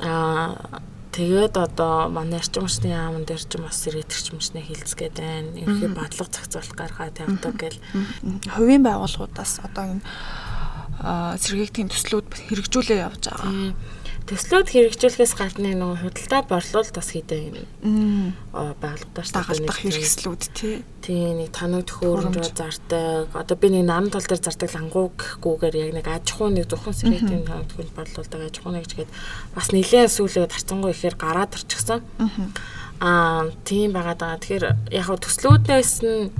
Аа 0.00 0.80
тэгээд 1.12 1.54
одоо 1.56 2.08
манай 2.08 2.40
эрчим 2.40 2.64
хүчний 2.64 2.96
яамн 2.96 3.28
дээр 3.28 3.44
ч 3.44 3.52
бас 3.60 3.76
сэргээх 3.84 4.08
технологичны 4.08 4.60
хилцгээд 4.64 5.16
байна. 5.20 5.52
Ерөнхий 5.60 5.92
бодлого 5.92 6.32
зохицуулах 6.32 6.76
гаргаад 6.76 7.20
явдаг 7.20 7.54
гэл. 7.60 7.80
Хувийн 8.56 8.84
байгууллагуудаас 8.84 9.60
одоо 9.64 10.00
энэ 10.00 10.04
сэргээгтийн 11.40 11.92
төслүүд 11.92 12.28
хэрэгжүүлээ 12.48 13.04
явж 13.04 13.28
байгаа. 13.28 13.52
Төслүүд 14.26 14.68
хэрэгжүүлэхээс 14.74 15.34
гадна 15.38 15.70
нөгөө 15.78 16.02
худалдаа 16.02 16.42
борлуулалт 16.50 16.98
бас 16.98 17.10
хийдэг 17.14 17.62
байгууллагатай 18.50 19.30
дагалдах 19.30 19.78
хэрэгслүүд 19.78 20.42
тий. 20.50 20.82
Тий 20.98 21.30
нэг 21.38 21.54
тоног 21.54 21.86
төхөөрөмж 21.86 22.50
зардаг. 22.58 23.30
Одоо 23.30 23.54
би 23.54 23.70
нэг 23.70 23.86
наран 23.86 24.10
тол 24.10 24.26
дээр 24.26 24.42
зардаг 24.42 24.74
лангуу 24.74 25.14
гэхгүйгээр 25.14 25.76
яг 25.78 25.90
нэг 25.94 26.06
аж 26.10 26.26
ахуй 26.34 26.50
нэг 26.58 26.66
зөвхөн 26.66 26.98
сэрэтийн 26.98 27.46
тоног 27.46 27.70
төхөөрөмж 27.70 27.94
борлуулдаг 27.94 28.40
аж 28.50 28.54
ахуй 28.58 28.72
нэг 28.74 28.86
чигээд 28.90 29.14
бас 29.54 29.68
нэлээд 29.70 30.10
сүүлээ 30.10 30.50
тарцсангуй 30.50 30.90
ихээр 30.90 31.14
гараад 31.14 31.54
ирчихсэн. 31.54 32.02
Аа 32.98 33.46
тийм 33.62 33.94
байгаад 33.94 34.18
байгаа. 34.18 34.42
Тэгэхээр 34.42 34.64
яг 34.90 35.06
төслүүднээс 35.22 35.94
нь 36.02 36.34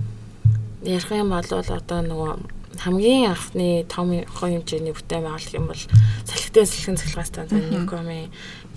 ярих 0.82 1.10
юм 1.14 1.30
бол 1.30 1.46
одоо 1.46 2.00
нөгөө 2.02 2.55
хамгийн 2.78 3.30
анхны 3.32 3.84
том 3.88 4.12
хэмжээний 4.12 4.94
бүтээн 4.94 5.24
байгуулах 5.24 5.54
юм 5.54 5.66
бол 5.70 5.82
салхитын 6.28 6.66
сэлхэн 6.66 6.98
цахилгаан 7.00 7.26
станц 7.26 7.52
Никоми 7.52 8.30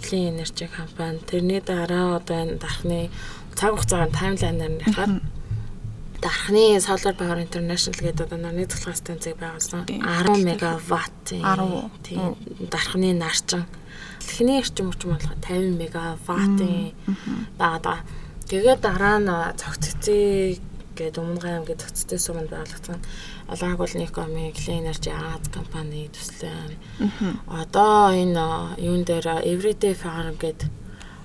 Clean 0.03 0.31
Energy 0.33 0.67
компани 0.67 1.19
тэрний 1.29 1.61
дараа 1.61 2.17
одоо 2.17 2.37
энэ 2.43 2.59
дархны 2.59 3.09
цаг 3.55 3.75
хугацаагаар 3.75 4.11
таймлайнаар 4.15 4.71
нь 4.71 4.83
яхаар 4.87 5.11
дархны 6.21 6.79
Solar 6.79 7.15
Power 7.15 7.39
International 7.39 7.99
гэдэг 7.99 8.25
одоо 8.27 8.39
нарны 8.39 8.65
цахилгаан 8.67 8.99
станцыг 8.99 9.35
байгуулсан 9.39 9.83
10 9.87 10.43
мегаватт 10.47 11.31
10 11.31 11.43
тийм 12.03 12.35
дархны 12.71 13.13
нарчин. 13.13 13.63
Тэхний 14.19 14.59
эрчим 14.59 14.91
хүч 14.91 15.07
болох 15.07 15.33
50 15.43 15.79
мегаваттын 15.79 16.91
байгаа. 17.57 18.03
Тэгээд 18.49 18.81
дараа 18.83 19.17
нь 19.19 19.31
цогццыг 19.59 20.68
гээд 20.99 21.15
өмнө 21.23 21.39
гайм 21.39 21.63
гээд 21.63 21.87
цогцтой 21.87 22.19
суманд 22.19 22.51
байгуулагдсан 22.51 22.99
Алаг 23.47 23.77
бол 23.79 23.95
Никоми 23.95 24.51
Clean 24.51 24.83
Energy 24.83 25.15
Аз 25.15 25.47
компани 25.47 26.09
төслөө. 26.11 26.75
Одоо 27.47 28.11
энэ 28.11 28.75
юун 28.83 29.07
дээр 29.07 29.39
Everyday 29.47 29.95
Farm 29.95 30.35
гэдэг 30.35 30.67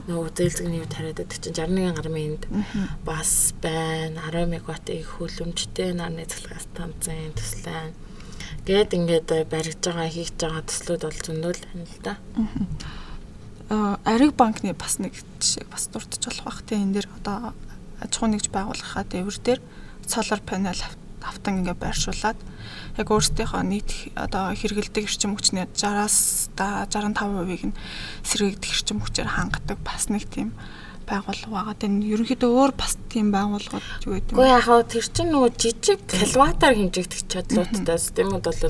нөгөө 0.07 0.31
зээлзгний 0.37 0.85
юу 0.85 0.89
тариад 0.89 1.19
байдаг 1.19 1.41
чинь 1.41 1.57
61 1.57 1.97
гармын 1.97 2.37
энд 2.37 2.45
бас 3.09 3.55
байна 3.65 4.29
10 4.29 4.53
мегаваттын 4.53 5.01
хөлөмжтэй 5.01 5.97
нарны 5.97 6.29
цахилгаан 6.29 6.61
станцын 6.61 7.33
төслөө. 7.33 7.89
Гээд 8.69 8.91
ингээд 8.97 9.29
баригж 9.49 9.81
байгаа 9.81 10.09
хийж 10.13 10.37
байгаа 10.37 10.63
төслүүд 10.69 11.03
бол 11.09 11.21
зөндөл 11.25 11.61
байна 11.65 11.85
л 11.89 11.99
да. 12.05 12.15
Аа 13.73 13.97
Ариг 14.05 14.37
банкны 14.37 14.77
бас 14.77 15.01
нэг 15.01 15.17
жишээ 15.41 15.65
бас 15.73 15.89
дурдж 15.89 16.21
болох 16.21 16.45
бах 16.45 16.61
те 16.69 16.77
энэ 16.77 17.01
дэр 17.01 17.09
одоо 17.17 17.57
аж 18.05 18.13
ахуй 18.13 18.29
нэгж 18.31 18.47
байгуулахад 18.53 19.11
эвэр 19.17 19.39
дээр 19.41 19.61
solar 20.05 20.41
panel 20.45 20.77
автан 21.25 21.65
ингээ 21.65 21.77
байршуулад 21.81 22.37
яг 23.01 23.09
өөрсдийнхөө 23.09 23.63
нийт 23.65 23.91
одоо 24.15 24.53
хэрэгэлдэг 24.53 25.09
эрчим 25.09 25.33
хүчний 25.35 25.65
60-аас 25.65 26.53
65%-ийг 26.55 27.63
нь 27.73 27.79
сэргээгдэх 28.29 28.71
эрчим 28.77 29.01
хүчээр 29.01 29.29
хангадаг 29.33 29.79
бас 29.81 30.13
нэг 30.13 30.29
тийм 30.29 30.53
байгууллага 31.09 31.53
байгаа. 31.55 31.77
Тэгээ 31.81 32.13
ерөнхийдөө 32.15 32.51
өөр 32.51 32.73
бас 32.75 32.93
тийм 33.13 33.29
байгууллагууд 33.31 34.05
юу 34.05 34.15
гэдэг 34.19 34.33
вэ? 34.33 34.41
Гэхдээ 34.41 34.55
яг 34.57 34.65
хаа 34.65 34.83
тэр 34.85 35.07
чинь 35.15 35.31
нөгөө 35.33 35.51
жижиг 35.61 36.01
киловаттаар 36.11 36.75
хэмжигдэх 36.75 37.23
чадлуудтай 37.33 37.99
системүүд 38.01 38.45
бол 38.45 38.63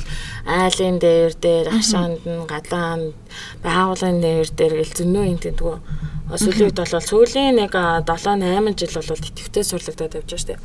айлын 0.44 0.98
дээр 0.98 1.32
дээр 1.38 1.66
хашаанд 1.72 2.22
нь 2.26 2.48
гадаан 2.50 3.02
байгууллагын 3.64 4.20
дээр 4.20 4.48
дээр 4.52 4.74
гэл 4.82 4.98
зөнөө 4.98 5.24
юм 5.30 5.38
тэнтгүү 5.40 5.76
Сүүлийн 6.24 6.72
үед 6.72 6.80
бол 6.80 7.04
сүүлийн 7.04 7.60
нэг 7.60 7.76
7 7.76 8.08
8 8.08 8.80
жил 8.80 8.96
бол 8.96 9.20
тэтгэвтэй 9.20 9.60
сурлагдаад 9.60 10.16
явж 10.16 10.30
байгаа 10.32 10.40
шүү 10.40 10.50
дээ. 10.56 10.60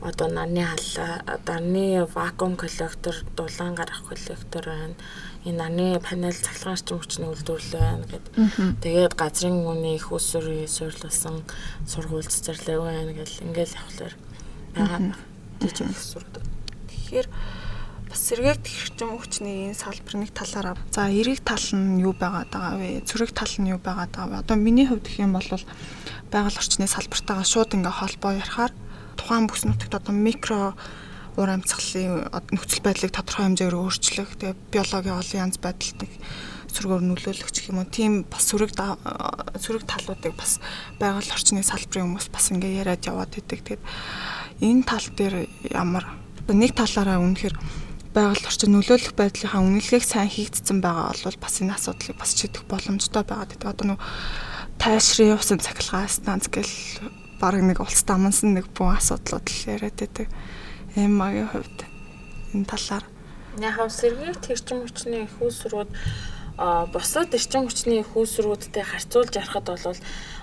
Одоо 0.00 0.28
нарны 0.32 0.64
халаа, 0.64 1.36
нарны 1.44 2.08
вакуум 2.08 2.56
коллектор, 2.56 3.12
дулаан 3.36 3.76
гарах 3.76 4.00
коллектор 4.08 4.64
байна. 4.64 4.96
Энэ 5.44 5.60
нарны 5.60 6.00
панел 6.00 6.32
цахилгаан 6.32 6.72
орчин 6.72 6.98
хүчний 6.98 7.28
үйлдвэрлэл 7.28 7.76
байна 7.76 8.06
гэд. 8.08 8.26
Тэгээд 8.80 9.12
газрын 9.12 9.60
үнийн 9.60 10.00
их 10.00 10.08
усрын 10.08 10.64
суйрлуулсан 10.64 11.44
сургууль 11.84 12.24
цэцэрлэг 12.24 12.80
байна 12.80 13.12
гэл 13.12 13.44
ингээл 13.44 13.76
явхлаар 13.76 14.14
байгаа. 14.72 15.12
Жижиг 15.60 15.92
их 15.92 16.00
сургууль. 16.00 16.48
Тэгэхээр 16.88 17.28
бас 18.08 18.20
сэргээгдэх 18.24 18.72
хэрэгчим 18.72 19.10
хүчний 19.20 19.68
энэ 19.68 19.76
салбар 19.76 20.14
нэг 20.16 20.30
талаараа 20.32 20.76
за 20.88 21.12
эрэг 21.12 21.44
тал 21.44 21.66
нь 21.76 22.00
юу 22.00 22.16
байгаад 22.16 22.48
байгаа 22.48 22.80
вэ? 22.80 23.04
Цүрэг 23.04 23.36
тал 23.36 23.54
нь 23.60 23.68
юу 23.68 23.80
байгаад 23.84 24.16
байгаа 24.16 24.40
вэ? 24.40 24.42
Одоо 24.48 24.56
миний 24.56 24.88
хувьд 24.88 25.04
гэх 25.04 25.20
юм 25.20 25.36
бол 25.36 25.44
байгаль 26.32 26.56
орчны 26.56 26.88
салбартаагаа 26.88 27.44
шууд 27.44 27.76
ингээ 27.76 28.00
холбоо 28.00 28.32
ярихаар 28.38 28.72
тухайн 29.20 29.44
бүс 29.44 29.68
нутагт 29.68 29.92
одоо 29.92 30.14
микро 30.16 30.72
уур 31.34 31.50
амьсгалын 31.50 32.30
нөхцөл 32.54 32.82
байдлыг 32.84 33.12
тодорхой 33.14 33.44
хэмжээгээр 33.50 33.80
өөрчлөх, 33.80 34.30
тэгээ 34.38 34.56
биологийн 34.70 35.18
олон 35.18 35.42
янз 35.44 35.56
байдалд 35.58 36.00
сүргээр 36.74 37.02
нөлөөлөх 37.06 37.50
гэх 37.54 37.70
юм 37.70 37.78
уу. 37.82 37.90
Тийм 37.90 38.26
бас 38.26 38.50
сүрэг 38.50 38.74
сүрэг 38.74 39.82
талуудыг 39.86 40.34
бас 40.34 40.58
байгаль 40.98 41.30
орчны 41.30 41.62
салбарын 41.62 42.18
хүмүүс 42.18 42.28
бас 42.34 42.50
ингээ 42.50 42.82
яриад 42.82 43.06
яваад 43.06 43.34
идэг. 43.38 43.62
Тэгээд 43.62 43.82
энэ 44.62 44.82
тал 44.82 45.06
дээр 45.14 45.46
ямар 45.70 46.04
нэг 46.50 46.74
талаараа 46.74 47.22
үнэхээр 47.22 47.54
байгаль 48.10 48.46
орчин 48.46 48.74
нөлөөлөх 48.74 49.14
байдлынхаа 49.14 49.62
үнэлгээг 49.62 50.04
сайн 50.06 50.30
хийгдсэн 50.30 50.78
байгаа 50.82 51.14
бол 51.14 51.38
бас 51.38 51.54
энэ 51.62 51.74
асуудлыг 51.78 52.18
бас 52.18 52.34
шийдэх 52.34 52.66
боломжтой 52.66 53.22
байгаа 53.22 53.46
гэдэг. 53.50 53.70
Одоо 53.70 53.86
нэг 53.94 54.00
тайшрын 54.78 55.38
усан 55.38 55.62
цахилгаан 55.62 56.10
станц 56.10 56.50
гэл 56.50 56.74
баг 57.38 57.58
нэг 57.58 57.78
улс 57.82 58.02
дамнсан 58.02 58.54
нэг 58.54 58.70
бүх 58.74 58.98
асуудлууд 58.98 59.46
л 59.46 59.66
яриад 59.70 59.98
байдаг. 59.98 60.26
Эм 60.96 61.18
магийн 61.18 61.48
хувьд. 61.50 61.78
Энэ 62.54 62.64
талаар. 62.70 63.04
Яг 63.58 63.90
сэргийгт 63.90 64.46
хэрчим 64.46 64.86
хүчний 64.86 65.26
усрууд 65.40 65.90
а 66.56 66.86
бусад 66.86 67.34
эрчим 67.34 67.66
хүчний 67.66 68.06
усруудтай 68.14 68.84
харьцуулж 68.86 69.34
ярахад 69.34 69.66
бол 69.66 69.98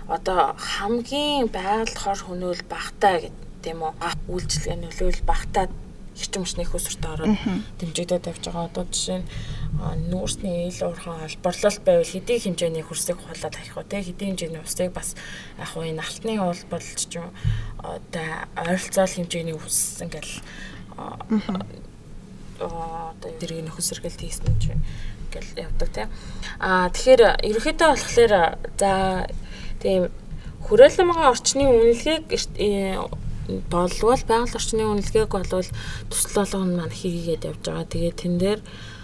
одоо 0.08 0.56
хамгийн 0.60 1.48
байгаль 1.48 1.96
хор 1.96 2.20
хөнөөл 2.20 2.64
багтаа 2.68 3.16
гэдэг 3.24 3.48
тийм 3.64 3.80
үү 3.88 3.94
үйлчлэгээ 4.28 4.78
нөлөөл 4.84 5.22
багтаа 5.24 5.66
эрчим 6.16 6.44
хүчний 6.44 6.68
хөсөрт 6.68 7.04
ороод 7.06 7.38
дэмжигдээд 7.80 8.28
явж 8.28 8.44
байгаа. 8.46 8.68
Одоо 8.68 8.86
жишээ 8.92 9.20
нь 9.24 9.28
нүүрсний 10.12 10.68
ил 10.68 10.82
уурхан 10.92 11.24
олборлолт 11.26 11.82
байвал 11.88 12.12
хэдийн 12.12 12.42
хэмжээний 12.44 12.84
хөрсийг 12.84 13.18
хулаад 13.18 13.56
тавих 13.56 13.78
уу 13.78 13.88
те 13.88 14.04
хэдийн 14.04 14.36
хэмжээний 14.36 14.62
усыг 14.62 14.92
бас 14.92 15.16
яг 15.58 15.72
уу 15.76 15.88
энэ 15.88 16.04
алтны 16.04 16.34
улборлж 16.38 17.00
ч 17.08 17.16
юм 17.16 17.32
одоо 17.80 18.28
ойролцоол 18.60 19.14
хэмжээний 19.16 19.56
ус 19.56 20.04
ингээл 20.04 20.34
одоо 22.60 23.32
дэргийн 23.40 23.66
нөхөс 23.72 23.90
сэргэлт 23.90 24.22
хийсэн 24.22 24.54
ч 24.60 24.76
ингээл 24.76 25.66
явдаг 25.66 25.90
те. 25.96 26.04
Аа 26.60 26.92
тэгэхээр 26.92 27.42
ерөөхдөө 27.42 27.90
болохоор 27.96 28.34
за 28.78 28.92
тийм 29.82 30.12
хүрээлэн 30.68 31.10
орчны 31.10 31.64
үнэлгээг 31.66 32.30
болвол 33.74 34.24
байгаль 34.28 34.58
орчны 34.58 34.84
үнэлгээг 34.88 35.30
болвол 35.32 35.70
төсөл 36.10 36.36
болгоно 36.38 36.74
маань 36.78 37.00
хийгээд 37.02 37.48
явж 37.50 37.62
байгаа. 37.66 37.92
Тэгээд 37.92 38.18
тэн 38.22 38.36
дээр 38.42 38.60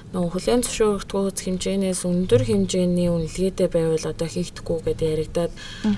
нөгөө 0.07 0.31
хүлэн 0.39 0.63
зөвшөөрөгдгөөц 0.63 1.39
хэмжээнээс 1.43 2.01
өндөр 2.07 2.47
хэмжээний 2.47 3.11
үнэлгээтэй 3.11 3.67
байвал 3.67 4.07
одоо 4.07 4.27
хийхдэггүй 4.31 4.79
гэдээ 4.87 5.13
яригадад 5.19 5.51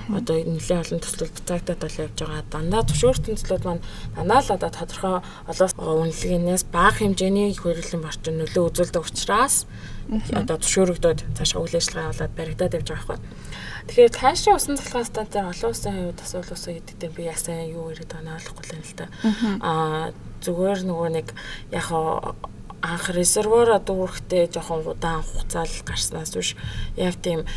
одоо 0.10 0.36
нэлээд 0.50 0.82
олон 0.82 1.02
төслүүд 1.06 1.34
буцаагдаад 1.38 1.82
бол 1.86 2.02
явж 2.02 2.18
байгаа. 2.18 2.44
Дандаа 2.50 2.82
зөвшөөрөлтийн 2.90 3.38
төслүүд 3.38 3.64
маань 3.70 3.86
дандаа 4.18 4.42
л 4.42 4.56
одоо 4.58 4.72
тодорхой 4.74 5.16
олоос 5.46 5.74
үнэлгээнээс 5.78 6.64
бага 6.74 6.98
хэмжээний 6.98 7.54
хөрөлөн 7.54 8.02
борчин 8.02 8.42
нөлөө 8.42 8.64
үзүүлдэг 8.74 9.06
учраас 9.06 9.70
одоо 10.10 10.58
зөвшөөрөгдөд 10.58 11.20
цаашаа 11.38 11.62
үйл 11.62 11.78
ажиллагаа 11.78 12.10
явуулаад 12.10 12.34
баригдаад 12.34 12.78
явж 12.82 12.88
байгаа 12.90 13.14
байхгүй. 13.14 13.49
Тэгэхээр 13.90 14.14
цаашаа 14.14 14.54
усан 14.54 14.78
цалхаан 14.78 15.10
станцаар 15.10 15.50
олон 15.50 15.74
улсын 15.74 15.94
хувьд 15.98 16.22
асуул 16.22 16.54
усан 16.54 16.78
гэдэгт 16.78 17.10
би 17.10 17.26
яасан 17.26 17.74
юу 17.74 17.90
ирээд 17.90 18.14
байгааг 18.14 18.38
ойлгохгүй 18.38 18.66
л 18.70 18.76
юм 18.78 18.86
л 18.86 18.94
та. 18.94 19.06
Аа 19.66 20.14
зүгээр 20.46 20.80
нөгөө 20.86 21.10
нэг 21.10 21.28
яг 21.74 21.90
анх 22.86 23.06
резервуара 23.10 23.82
дүүрэхтэй 23.82 24.48
жоохон 24.54 24.86
удаан 24.94 25.26
хугацаал 25.26 25.74
гарснаас 25.90 26.32
биш 26.38 26.54
яг 26.96 27.18
тийм 27.18 27.50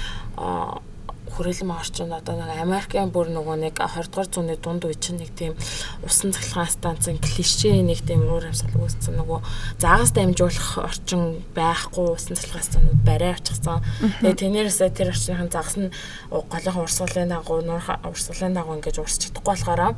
хүрээлэн 1.32 1.72
орчинд 1.72 2.12
одоо 2.12 2.36
нэг 2.36 2.60
Америкийн 2.60 3.08
бүр 3.08 3.32
нөгөө 3.32 3.56
нэг 3.58 3.74
20 3.80 4.12
дугаар 4.12 4.28
зууны 4.28 4.56
дунд 4.60 4.84
үе 4.84 4.94
чинь 4.94 5.18
нэг 5.18 5.32
тийм 5.32 5.56
усан 6.04 6.32
цахилгаан 6.36 6.68
станцын 6.68 7.18
клишэ 7.18 7.80
нэг 7.80 8.04
тийм 8.04 8.28
уур 8.28 8.46
амьсгал 8.46 8.84
үүссэн 8.84 9.16
нөгөө 9.16 9.40
заагаас 9.80 10.12
дамжуулах 10.12 10.70
орчин 10.84 11.40
байхгүй 11.56 12.06
усан 12.12 12.36
цахилгаан 12.36 12.68
станцууд 12.68 13.00
барай 13.02 13.32
очихсан. 13.32 13.80
Тэгээ 14.20 14.40
тэнээрээсээ 14.44 14.90
тэр 14.92 15.12
орчныхан 15.16 15.48
загас 15.48 15.76
нь 15.80 15.90
голынхан 16.28 16.84
урсгалын 16.84 17.32
дагуу 17.32 17.64
нуур 17.64 17.82
урсгалын 18.04 18.52
дагуу 18.52 18.76
ингэж 18.76 19.00
урсч 19.00 19.32
чадахгүй 19.32 19.56
болохоор 19.56 19.96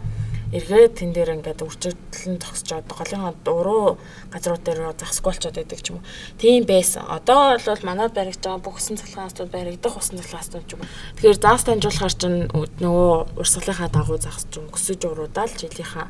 эргээд 0.55 0.95
тэн 1.03 1.11
дээр 1.11 1.35
ингээд 1.43 1.59
зогсож 1.59 2.71
одоо 2.71 2.95
голын 2.95 3.35
уруу 3.43 3.99
газрууд 4.31 4.63
дээр 4.63 4.95
засахгүй 4.95 5.35
болчиход 5.35 5.59
байдаг 5.59 5.81
ч 5.83 5.91
юм 5.91 5.99
уу. 5.99 6.07
Тийм 6.39 6.63
байсан. 6.65 7.03
Одоо 7.11 7.59
бол 7.59 7.83
манад 7.83 8.15
баригдаж 8.15 8.43
байгаа 8.47 8.63
бүх 8.63 8.79
усан 8.79 8.97
цалгаанстууд 8.97 9.51
баригдах 9.51 9.99
усан 9.99 10.23
цалгаанстууд 10.23 10.67
ч 10.71 10.71
юм. 10.79 10.83
Тэгэхээр 11.19 11.43
заас 11.43 11.67
таньжуулахар 11.67 12.15
чинь 12.15 12.47
нөгөө 12.79 13.11
урсгалынхаа 13.43 13.91
дагуу 13.91 14.19
загас 14.23 14.47
чинь 14.55 14.71
өсөж 14.71 15.01
уруудаал 15.11 15.51
жилийнхаа 15.59 16.07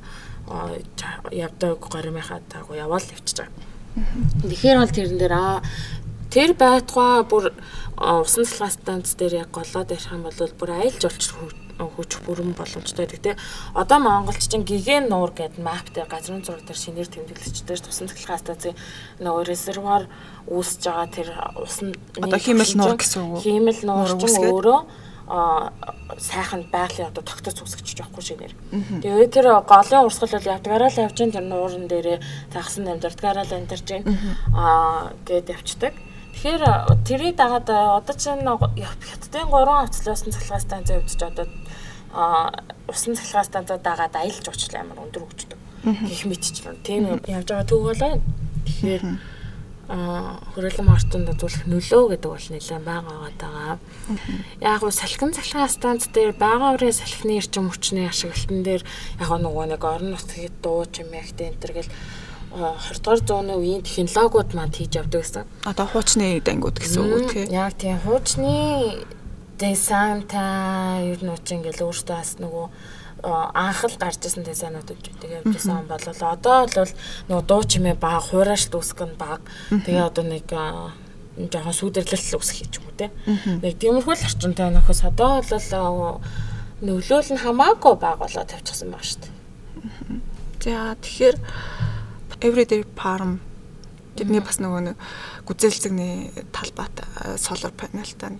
явдаг 1.33 1.81
горимынхаа 1.81 2.45
дагуу 2.53 2.77
яваал 2.77 3.01
явчихж 3.01 3.41
байгаа. 3.41 3.57
Тэгэхээр 4.45 4.79
бол 4.79 4.93
тэрэн 4.93 5.19
дээр 5.19 5.35
аа 5.35 5.65
Тэр 6.35 6.51
байтугай 6.59 7.23
бүр 7.31 7.55
усан 7.95 8.43
цалгаа 8.43 8.71
станц 8.75 9.15
дээр 9.15 9.47
яг 9.47 9.51
голоод 9.55 9.95
ярих 9.95 10.11
юм 10.11 10.27
бол 10.27 10.35
бүр 10.59 10.71
айлж 10.83 11.07
олж 11.07 11.31
хүч 11.79 12.23
бүрэн 12.23 12.55
боломжтой 12.55 13.07
гэдэг. 13.07 13.39
Одоо 13.75 13.99
Монголч 13.99 14.47
чинь 14.47 14.63
гигэн 14.63 15.09
нуур 15.11 15.35
гэдэг 15.35 15.59
мап 15.59 15.91
дээр 15.91 16.07
газрын 16.07 16.45
зураг 16.45 16.63
дээр 16.67 16.79
шинээр 16.79 17.09
тэмдэглэгчтэй 17.11 17.79
тусан 17.83 18.09
цахилгаан 18.09 18.43
станцын 18.43 18.79
нөгөө 19.19 19.43
резервуар 19.49 20.07
үүсэж 20.47 20.83
байгаа 20.87 21.09
тэр 21.11 21.29
усан 21.59 21.95
одоо 22.21 22.39
хиймэл 22.39 22.75
нуур 22.79 22.97
гэсэн 22.99 23.23
үг. 23.27 23.43
Хиймэл 23.43 23.83
нуур 23.83 24.11
чинь 24.23 24.39
өөрөө 24.39 24.81
а 25.27 25.73
сайхан 26.19 26.69
байгалийн 26.69 27.09
одоо 27.09 27.25
тогтоц 27.25 27.57
үсгэж 27.65 27.97
жоохгүй 27.97 28.23
шинээр. 28.23 28.55
Тэгээ 29.01 29.33
тэр 29.33 29.47
голын 29.65 30.05
урсгал 30.05 30.37
бол 30.37 30.53
явдгаараа 30.53 30.91
л 30.93 31.01
явж 31.01 31.17
тэр 31.17 31.41
нуурын 31.49 31.89
дээрээ 31.89 32.53
тагсан 32.53 32.93
амьдардгаараа 32.93 33.49
л 33.49 33.57
амьдарч. 33.57 34.05
Аа 34.53 35.17
гээд 35.25 35.49
явцдаг. 35.49 35.97
Тэгэхээр 36.35 36.63
тэрийг 37.07 37.37
дагаад 37.39 37.71
одоо 37.71 38.15
чинь 38.19 38.43
хятадын 38.43 39.49
3 39.49 39.65
хавцлуулсан 39.71 40.35
цахилгаан 40.35 40.67
станц 40.67 40.89
явж 40.91 41.15
одоо 41.23 41.47
а 42.15 42.51
усан 42.89 43.15
цахилгаан 43.15 43.47
станцаа 43.47 43.79
дагаад 43.79 44.15
аялж 44.19 44.47
очлоо 44.49 44.81
амар 44.83 44.99
өндөр 45.07 45.23
хөгждөг. 45.25 45.59
Гэх 45.85 46.23
мэтчлэн 46.27 46.79
тийм 46.83 47.03
явж 47.23 47.49
байгаа 47.49 47.67
төг 47.67 47.83
болоо. 47.87 48.21
Тэгэхээр 48.67 49.03
а 49.85 50.41
хөрөлөн 50.55 50.89
мартанд 50.89 51.29
үзүүлэх 51.29 51.69
нөлөө 51.69 52.05
гэдэг 52.17 52.31
бол 52.33 52.49
нэлээд 52.49 52.85
байгаа 52.89 53.19
байгаа. 53.37 53.77
Яг 54.65 54.81
нь 54.81 54.97
салхин 54.97 55.37
цахилгаан 55.37 55.69
станц 55.69 56.09
дээр 56.09 56.33
бага 56.41 56.73
урын 56.73 56.95
салхины 56.95 57.37
эрчим 57.37 57.69
хүчний 57.69 58.09
ашиглалтан 58.09 58.65
дээр 58.65 58.83
яг 59.21 59.29
нөгөө 59.29 59.67
нэг 59.77 59.83
орон 59.85 60.17
нутгийн 60.17 60.57
дуу 60.65 60.89
чимээгтэй 60.89 61.53
энэ 61.53 61.61
төр 61.61 61.73
гэл 61.77 61.91
20 62.55 63.03
дугаар 63.03 63.21
зууны 63.27 63.55
үеийн 63.59 63.83
технологиуд 63.83 64.55
манд 64.55 64.79
хийж 64.79 64.95
явдаг 64.95 65.27
гэсэн. 65.27 65.45
Одоо 65.67 65.87
хуучны 65.91 66.39
дангууд 66.39 66.79
гэсэн 66.79 67.03
үг 67.03 67.33
тийм. 67.35 67.51
Яг 67.51 67.75
тийм 67.75 67.99
хуучны 67.99 69.03
дизайнта 69.59 71.03
ер 71.03 71.19
нь 71.19 71.35
уч 71.35 71.47
ингээл 71.51 71.87
өөртөө 71.87 72.15
бас 72.15 72.39
нөгөө 72.39 72.67
анх 73.25 73.81
л 73.85 73.97
гарч 73.99 74.23
исэн 74.23 74.45
дизайнууд 74.47 74.87
тэгээ 74.87 75.43
явжсэн 75.43 75.83
юм 75.83 75.89
бол 75.91 76.07
одоо 76.07 76.67
бол 76.71 76.93
нөгөө 77.29 77.45
дуу 77.49 77.63
чимээ 77.65 77.97
баг 77.99 78.23
хуурайш 78.31 78.71
дүүсгэх 78.71 79.09
нь 79.11 79.19
баг. 79.19 79.41
Тэгээ 79.71 80.07
одоо 80.07 80.25
нэг 80.25 80.47
жоохон 80.47 81.75
сүдэрлэл 81.75 82.39
үсэх 82.39 82.63
гэж 82.63 82.73
юм 82.79 82.87
уу 82.87 82.95
те. 82.95 83.11
Нэг 83.63 83.75
тиймэрхүү 83.83 84.15
л 84.15 84.27
орчинтай 84.29 84.71
нөхөс 84.71 85.03
одоо 85.03 85.43
бол 85.43 86.21
нөлөөл 86.85 87.31
нь 87.35 87.43
хамаагүй 87.43 87.95
баг 87.99 88.19
болоод 88.21 88.51
тавьчихсан 88.51 88.93
баг 88.93 89.03
шүү 89.03 89.21
дээ. 89.25 89.35
За 90.65 90.95
тэгэхээр 91.01 91.37
everyday 92.45 92.85
farm 92.95 93.41
тэдний 94.15 94.43
бас 94.45 94.61
нөгөө 94.63 94.83
нэг 94.93 94.97
гүзээлцэгний 95.49 96.45
талбайт 96.55 97.03
solar 97.41 97.73
panelтай 97.75 98.37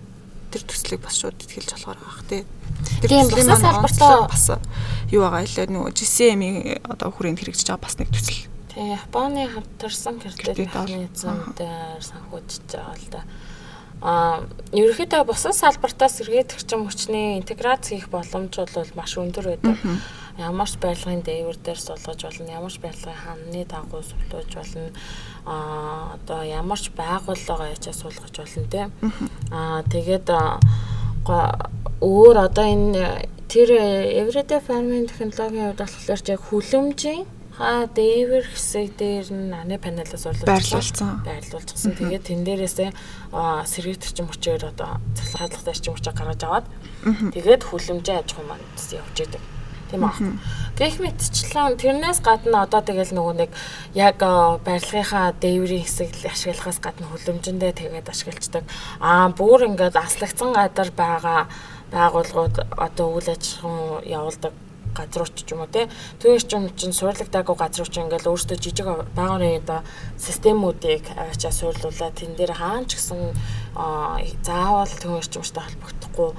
тэр 0.55 0.63
төслийг 0.63 1.03
бас 1.03 1.19
шууд 1.19 1.35
ихэлж 1.35 1.75
болохоор 1.75 1.99
байгаа 1.99 2.25
тий. 2.31 2.43
Тийм 3.03 3.27
бас 3.27 3.59
салбартаа 3.59 4.27
бас 4.31 4.45
юу 5.11 5.27
байгаа 5.27 5.43
илээ 5.43 5.67
нөгөө 5.67 5.91
GCM-ийн 5.91 6.79
одоо 6.87 7.11
хүрээнд 7.11 7.43
хэрэгжиж 7.43 7.67
байгаа 7.67 7.83
бас 7.83 7.99
нэг 7.99 8.09
төсөл. 8.15 8.47
Тий, 8.71 8.95
Японы 8.95 9.49
хамтарсан 9.51 10.19
кредит 10.23 10.71
механизмээр 10.71 11.99
санхүүжиж 11.99 12.63
байгаа 12.71 12.95
л 12.95 13.09
да. 13.11 13.21
Аа, 14.03 14.43
ерөнхийдөө 14.75 15.23
бусад 15.27 15.55
салбартаас 15.55 16.19
сэргээд 16.19 16.55
төрчм 16.55 16.87
хүчний 16.87 17.39
интеграц 17.39 17.91
хийх 17.91 18.07
боломж 18.11 18.59
бол 18.59 18.91
маш 18.95 19.15
өндөр 19.19 19.55
байдаг. 19.55 19.79
Ямар 20.37 20.67
ч 20.67 20.75
барилгын 20.83 21.23
дээвэр 21.23 21.57
дээр 21.63 21.79
сулгаж 21.79 22.19
болно, 22.27 22.51
ямар 22.51 22.71
ч 22.71 22.79
барилгын 22.83 23.15
ханны 23.15 23.63
дагуу 23.63 24.03
сулгаж 24.03 24.51
болно 24.51 24.91
а 25.45 25.55
одоо 26.19 26.43
ямар 26.43 26.79
ч 26.79 26.91
байгууллага 26.91 27.71
ячаа 27.71 27.95
суулгаж 27.95 28.35
болно 28.35 28.67
те 28.67 28.91
а 29.51 29.83
тэгээд 29.87 30.27
өөр 32.03 32.35
одоо 32.35 32.65
энэ 32.67 33.31
тэр 33.47 33.69
everyday 34.11 34.59
farming 34.59 35.07
технологийн 35.07 35.71
хувьд 35.71 35.79
болохоор 35.79 36.21
яг 36.27 36.41
хүлэмжийн 36.51 37.23
ха 37.55 37.87
дээвэр 37.87 38.45
хэсэг 38.51 38.99
дээр 38.99 39.31
нь 39.31 39.55
аны 39.55 39.79
панелаас 39.79 40.27
байрлуулсан. 40.43 41.23
Байрлуулчихсан. 41.23 41.95
Тэгээд 41.95 42.27
тэн 42.27 42.43
дээрээсээ 42.43 42.91
сэргийт 43.71 44.03
орчим 44.03 44.27
хүчээр 44.27 44.75
одоо 44.75 44.99
цахилгаан 45.15 45.55
хаалгатай 45.55 45.71
орчим 45.71 45.93
хүчээ 45.95 46.13
гаргаж 46.19 46.41
аваад 46.43 46.65
тэгээд 47.31 47.63
хүлэмжийн 47.63 48.19
аж 48.19 48.29
ахуй 48.35 48.43
манд 48.43 48.75
явж 48.91 49.17
идэг. 49.23 49.54
Тийм 49.95 50.03
аа. 50.03 50.15
Гэх 50.75 50.99
мэтчлэн 50.99 51.79
тэрнээс 51.79 52.19
гадна 52.19 52.67
одоо 52.67 52.83
тэгэл 52.83 53.15
нөгөө 53.15 53.35
нэг 53.47 53.51
яг 53.95 54.19
барилгынхаа 54.19 55.31
дээврийн 55.39 55.87
хэсэг 55.87 56.11
ашиглахаас 56.27 56.83
гадна 56.83 57.07
хүлэмжэндээ 57.07 57.71
тэгээд 57.79 58.11
ашиглаждаг. 58.11 58.67
Аа 58.99 59.31
бүр 59.31 59.71
ингээд 59.71 59.95
аслагдсан 59.95 60.51
гадар 60.51 60.91
байгаа 60.91 61.47
байгууллагууд 61.95 62.55
одоо 62.75 63.07
үйл 63.15 63.29
ажиллагаа 63.31 64.03
явуулдаг 64.03 64.53
газрууч 64.95 65.31
ч 65.47 65.55
юм 65.55 65.63
уу 65.63 65.71
тий. 65.71 65.87
Түүнээс 66.19 66.43
ч 66.43 66.51
юм 66.55 66.67
чин 66.75 66.91
суурлагдаагүй 66.91 67.55
газрууч 67.55 67.95
ингээл 67.95 68.31
өөртөө 68.31 68.57
жижиг 68.59 68.87
байгуулгын 69.15 69.63
одоо 69.63 69.79
системүүдийг 70.19 71.07
аваачаа 71.15 71.51
суурлуулаад 71.55 72.15
тэн 72.19 72.35
дээр 72.35 72.51
хаан 72.55 72.83
ч 72.87 72.99
гэсэн 72.99 73.31
заавал 74.43 74.91
юмштай 75.07 75.63
холбогдохгүй 75.63 76.29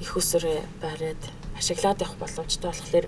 их 0.00 0.16
усрээ 0.16 0.60
бариад 0.80 1.22
ашиглаад 1.58 2.02
явах 2.04 2.16
боломжтой 2.20 2.70
болохоор 2.70 3.06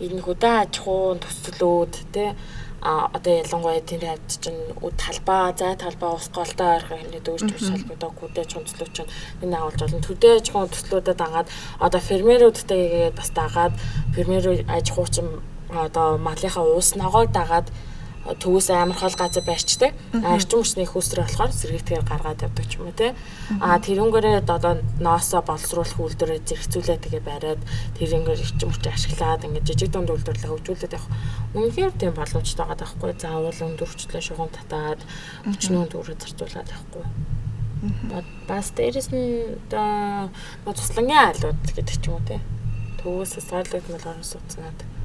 энэ 0.00 0.22
хөдөө 0.26 0.54
аж 0.62 0.74
ахуйн 0.78 1.18
төслүүд 1.22 1.92
тий 2.14 2.30
а 2.80 3.10
одоо 3.12 3.34
ялангуяа 3.42 3.82
тэр 3.82 4.02
хавьд 4.06 4.30
чинь 4.42 4.62
талбай 5.02 5.50
зай 5.58 5.74
талбай 5.74 6.10
ус 6.14 6.28
голтой 6.30 6.78
ойрхон 6.78 6.98
хэмнээ 6.98 7.22
дөөж 7.26 7.42
төс 7.50 7.64
салбараа 7.66 8.12
хөдөө 8.14 8.42
аж 8.46 8.50
ахуйн 8.54 8.66
төслүүд 8.70 8.92
чинь 8.94 9.10
энэ 9.42 9.56
агуулж 9.58 9.80
болно. 9.82 10.06
Төдөө 10.06 10.32
аж 10.38 10.46
ахуйн 10.50 10.70
төслүүдэд 10.74 11.18
дагаад 11.18 11.48
одоо 11.82 12.00
фермерүүдтэйгээ 12.08 13.10
бас 13.18 13.30
дагаад 13.34 13.74
фермер 14.14 14.44
аж 14.70 14.86
ахуй 14.94 15.08
чинь 15.10 15.32
одоо 15.74 16.18
малынхаа 16.22 16.64
уус 16.64 16.94
ногоог 16.94 17.34
дагаад 17.34 17.66
төвөөс 18.36 18.68
амархал 18.76 19.16
газар 19.16 19.44
байрчдаг. 19.44 19.96
Орчин 20.12 20.60
хүчний 20.60 20.84
хөөсрөө 20.84 21.24
болохоор 21.24 21.52
сэргийгээр 21.52 22.04
гаргаад 22.04 22.44
явдаг 22.44 22.66
ч 22.68 22.76
юм 22.76 22.92
уу 22.92 22.96
те. 22.96 23.16
А 23.60 23.80
тэрнгээрээ 23.80 24.44
одоо 24.44 24.84
ноосоо 25.00 25.40
боловсруулах 25.40 25.96
үйлдвэрээ 25.96 26.44
зэрэгцүүлээ 26.44 26.98
тэгээ 27.08 27.22
бариад 27.24 27.62
тэрнгээр 27.96 28.42
орчин 28.44 28.68
хүчээ 28.68 28.92
ашиглаад 28.92 29.46
ингээд 29.48 29.68
жижиг 29.72 29.88
дунд 29.88 30.12
үйлдвэрлэлээ 30.12 30.52
хөгжүүлээд 30.52 30.96
явах. 30.96 31.12
Үнэхээр 31.56 31.92
тийм 31.96 32.12
боломжтой 32.12 32.64
байгаа 32.68 32.84
байхгүй. 32.84 33.12
Заавал 33.16 33.64
өндөр 33.64 33.88
хүчлээ 33.88 34.22
шугам 34.28 34.50
татаад 34.52 35.00
өчнөө 35.48 35.88
дүүрээ 35.88 36.20
зарцуулаад 36.20 36.68
явахгүй. 36.68 37.04
Бас 38.44 38.66
дээрэс 38.76 39.08
нь 39.14 39.56
одоо 39.72 40.28
туслангийн 40.76 41.32
айлууд 41.32 41.60
гэдэг 41.72 41.96
ч 41.96 42.04
юм 42.10 42.20
уу 42.20 42.28
те. 42.28 42.44
Төвөөс 43.00 43.38
сарлагдмал 43.38 44.04
орон 44.04 44.26
сууцнаад 44.26 44.97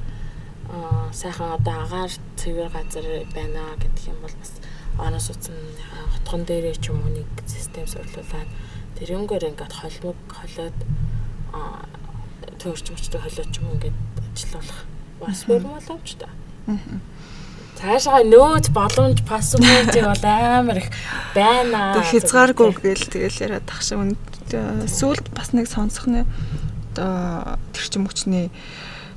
аа 0.70 1.12
сайхан 1.12 1.58
одоо 1.58 1.76
агаар 1.84 2.12
цэвэр 2.36 2.68
газар 2.72 3.06
байна 3.34 3.76
гэдэг 3.80 4.12
юм 4.12 4.18
бол 4.22 4.34
бас 4.40 4.52
орон 4.98 5.20
сууцны 5.20 5.54
хотгон 6.14 6.44
дээрээ 6.44 6.76
ч 6.80 6.90
юм 6.90 7.02
уу 7.02 7.12
нэг 7.12 7.28
систем 7.46 7.86
сурлуулад 7.86 8.48
тэрнгээр 8.98 9.48
ингээд 9.50 9.74
холмог 9.74 10.18
холоод 10.30 10.78
аа 11.52 11.84
төрчмчтэй 12.62 13.20
холиод 13.20 13.50
ч 13.52 13.56
юм 13.60 13.76
ингээд 13.76 13.98
ажиллах 14.32 14.86
бас 15.20 15.44
боломж 15.46 16.10
та. 16.18 16.28
Цаашаа 17.74 18.22
нөөц 18.22 18.70
боломж 18.70 19.20
пассворд 19.26 19.94
бол 20.08 20.24
амар 20.24 20.78
их 20.78 20.88
байна. 21.34 21.98
Тэг 21.98 22.06
хязгааргүй 22.10 22.70
гээл 22.78 23.10
тэгэл 23.10 23.42
яриад 23.44 23.66
тах 23.66 23.82
шиг 23.82 23.98
сүлд 24.86 25.26
бас 25.34 25.52
нэг 25.52 25.66
сонсох 25.66 26.06
нэ 26.06 26.22
одоо 26.94 27.58
тэрчим 27.74 28.06
хүчний 28.06 28.50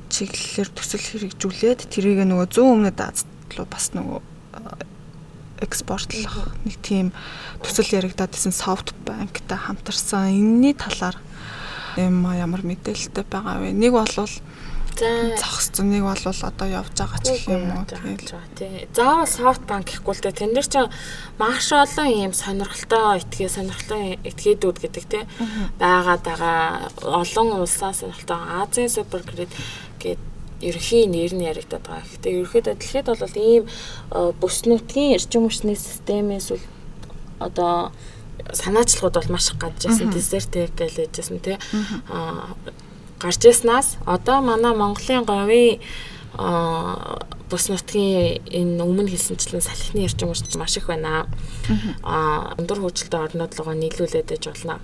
чиглэлээр 0.08 0.70
төсөл 0.72 1.04
хэрэгжүүлээд 1.04 1.80
тэрийг 1.92 2.24
нөгөө 2.24 2.48
зүүн 2.52 2.72
өмнөд 2.88 2.98
Азад 2.98 3.28
руу 3.56 3.68
бас 3.68 3.92
нөгөө 3.94 4.20
экспортлох 5.62 6.54
нэг 6.64 6.76
тийм 6.82 7.10
төсөл 7.62 7.98
яригадаад 7.98 8.34
исэн 8.34 8.54
софт 8.54 8.94
банктай 9.06 9.58
хамтарсан 9.58 10.30
энэний 10.30 10.74
талаар 10.74 11.18
юм 11.98 12.22
ямар 12.30 12.62
мэдээлэлтэй 12.62 13.26
байгаа 13.26 13.58
вэ? 13.58 13.74
Нэг 13.74 13.92
болвол 13.92 14.30
зогссон 14.98 15.90
нэг 15.90 16.02
бол 16.02 16.18
одоо 16.18 16.66
явж 16.66 16.94
байгаа 16.98 17.20
ч 17.22 17.46
юм 17.46 17.70
уу 17.70 17.86
тэгэл. 17.86 18.34
Заавал 18.94 19.62
банк 19.66 19.86
гэхгүй 19.86 20.14
л 20.14 20.22
дээ. 20.26 20.38
Тэн 20.42 20.54
дээр 20.54 20.66
чинь 20.66 20.90
маш 21.38 21.70
олон 21.70 22.10
юм 22.10 22.32
сонирхолтой 22.34 23.22
этгээ 23.22 23.50
сонирхолтой 23.50 24.18
этгээдүүд 24.26 24.78
гэдэг 24.82 25.04
тий. 25.06 25.24
Байгаад 25.78 26.22
байгаа 26.26 26.90
олон 27.02 27.62
улсаас 27.62 28.02
сонирхолтой 28.02 28.42
Азийн 28.58 28.90
супер 28.90 29.22
ерөнхий 30.60 31.06
нэр 31.06 31.32
нь 31.34 31.46
яригдаад 31.46 31.84
байгаа. 31.86 32.06
Гэхдээ 32.06 32.32
ерөнхийдөө 32.34 32.74
дэлхийд 32.74 33.06
бол 33.06 33.36
ийм 33.38 33.64
э, 33.66 34.32
бүс 34.40 34.66
нутгийн 34.66 35.14
эрчим 35.16 35.46
хүчний 35.46 35.78
системээс 35.78 36.48
үл 36.54 36.64
одоо 37.38 37.92
санаачлагууд 38.52 39.14
бол 39.14 39.32
маш 39.32 39.50
их 39.50 39.58
гадж 39.58 39.86
ирсэн 39.86 40.10
десертэг 40.10 40.74
гэж 40.74 40.92
хэлжсэн 40.98 41.38
тий. 41.38 41.56
Аа 42.10 42.56
гарч 43.18 43.44
ирснаас 43.44 43.98
одоо 44.06 44.40
манай 44.40 44.74
Монголын 44.74 45.24
говийн 45.24 45.80
бус 46.36 47.64
нутгийн 47.72 48.44
энэ 48.44 48.84
өмнө 48.84 49.08
хэлсэнчлэн 49.08 49.64
салхины 49.64 50.04
эрчим 50.04 50.28
хүч 50.28 50.54
маш 50.60 50.76
их 50.76 50.86
байна. 50.86 51.24
Аа 52.04 52.52
өндөр 52.60 52.84
хөгжилтэй 52.84 53.20
орнууд 53.24 53.52
руу 53.56 53.72
нийлүүлээд 53.72 54.36
ээж 54.36 54.44
болно. 54.52 54.76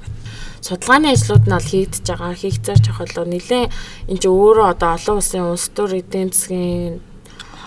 Судалгааны 0.64 1.12
ажлууд 1.12 1.44
нь 1.44 1.52
бол 1.52 1.68
хийгдэж 1.68 2.04
байгаа. 2.08 2.32
Хийгцээр 2.32 2.80
чухал. 2.80 3.28
Нэлээ 3.28 3.68
энэ 4.08 4.20
ч 4.20 4.24
өөрөө 4.24 4.66
одоо 4.72 4.96
олон 4.96 5.16
улсын 5.20 5.44
улс 5.52 5.68
төр 5.76 6.00
эдийн 6.00 6.32
засгийн 6.32 7.04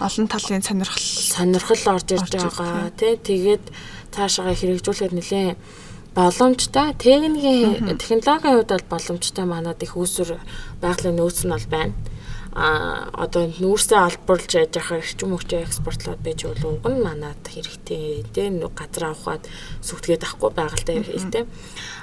олон 0.01 0.25
талын 0.25 0.65
сонирхол 0.65 1.05
сонирхол 1.05 1.83
орж 1.93 2.07
ирж 2.17 2.31
байгаа 2.33 2.89
тий. 2.97 3.13
Тэгээд 3.21 3.65
цаашаа 4.09 4.57
хэрэгжүүлэхэд 4.57 5.13
нэлээ 5.13 5.49
боломжтой. 6.17 6.97
Техникийн 6.97 8.01
технологийн 8.01 8.57
хувьд 8.57 8.73
бол 8.73 8.91
боломжтой 8.97 9.45
манад 9.45 9.77
их 9.85 9.93
үүсвэр 9.93 10.41
байгалийн 10.81 11.21
нөөц 11.21 11.45
нь 11.45 11.53
бол 11.53 11.69
байна 11.69 11.93
а 12.57 13.05
одоо 13.13 13.53
нүүрсээ 13.53 14.01
албарлж 14.01 14.57
яж 14.57 14.73
ахаар 14.81 15.05
эрчим 15.05 15.37
хүчээ 15.37 15.61
экспортлоод 15.61 16.25
байж 16.25 16.41
бол 16.49 16.81
уг 16.81 16.85
нь 16.89 17.05
манад 17.05 17.37
хэрэгтэй. 17.45 18.25
Тийм 18.33 18.65
газар 18.73 19.13
авахад 19.13 19.45
сүтгээд 19.85 20.25
ахгүй 20.25 20.49
байгальтай 20.57 21.05
хэрэгтэй. 21.05 21.45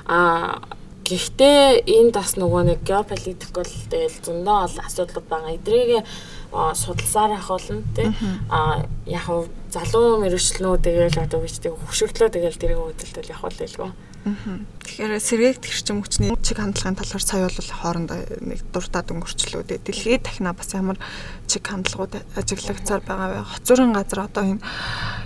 А 0.07 0.63
гэхдээ 1.05 1.85
энд 1.85 2.17
бас 2.17 2.35
нөгөө 2.41 2.63
нэг 2.65 2.81
геополитикл 2.89 3.63
тэгэл 3.93 4.25
зөндөө 4.25 4.57
ол 4.65 4.77
асуудал 4.81 5.23
байгаа 5.29 5.53
эдрийг 5.55 6.03
судалсаар 6.51 7.37
ах 7.37 7.49
болно 7.53 7.85
тийм 7.95 8.15
а 8.49 8.89
яг 9.05 9.29
залуу 9.69 10.23
мэрэгчлэнүү 10.25 10.75
тэгэл 10.81 11.23
одоо 11.29 11.45
бичдэг 11.45 11.77
хөвшөртлөө 11.77 12.29
тэгэл 12.33 12.61
тэрийг 12.61 12.81
үүдэлтэл 12.81 13.31
явах 13.31 13.53
бол 13.53 13.65
илгөө 13.69 13.91
Тэгэхээр 14.25 15.21
сэргээг 15.21 15.61
тэрчим 15.61 16.01
хүчний 16.01 16.33
чиг 16.41 16.57
хандлагын 16.57 16.97
талаар 16.97 17.21
сая 17.21 17.45
бол 17.45 17.69
хоорондоо 17.77 18.25
нэг 18.41 18.65
дуртад 18.73 19.13
өнгөрчлөө. 19.13 19.69
Дэлхийд 19.69 20.25
дахина 20.25 20.57
бас 20.57 20.73
ямар 20.73 20.97
чиг 21.45 21.69
хандлагууд 21.69 22.25
ажиглагцаар 22.33 23.05
байгаа 23.05 23.45
вэ? 23.45 23.45
Хоцорын 23.45 23.93
газар 23.93 24.25
одоо 24.25 24.57
энэ 24.57 24.65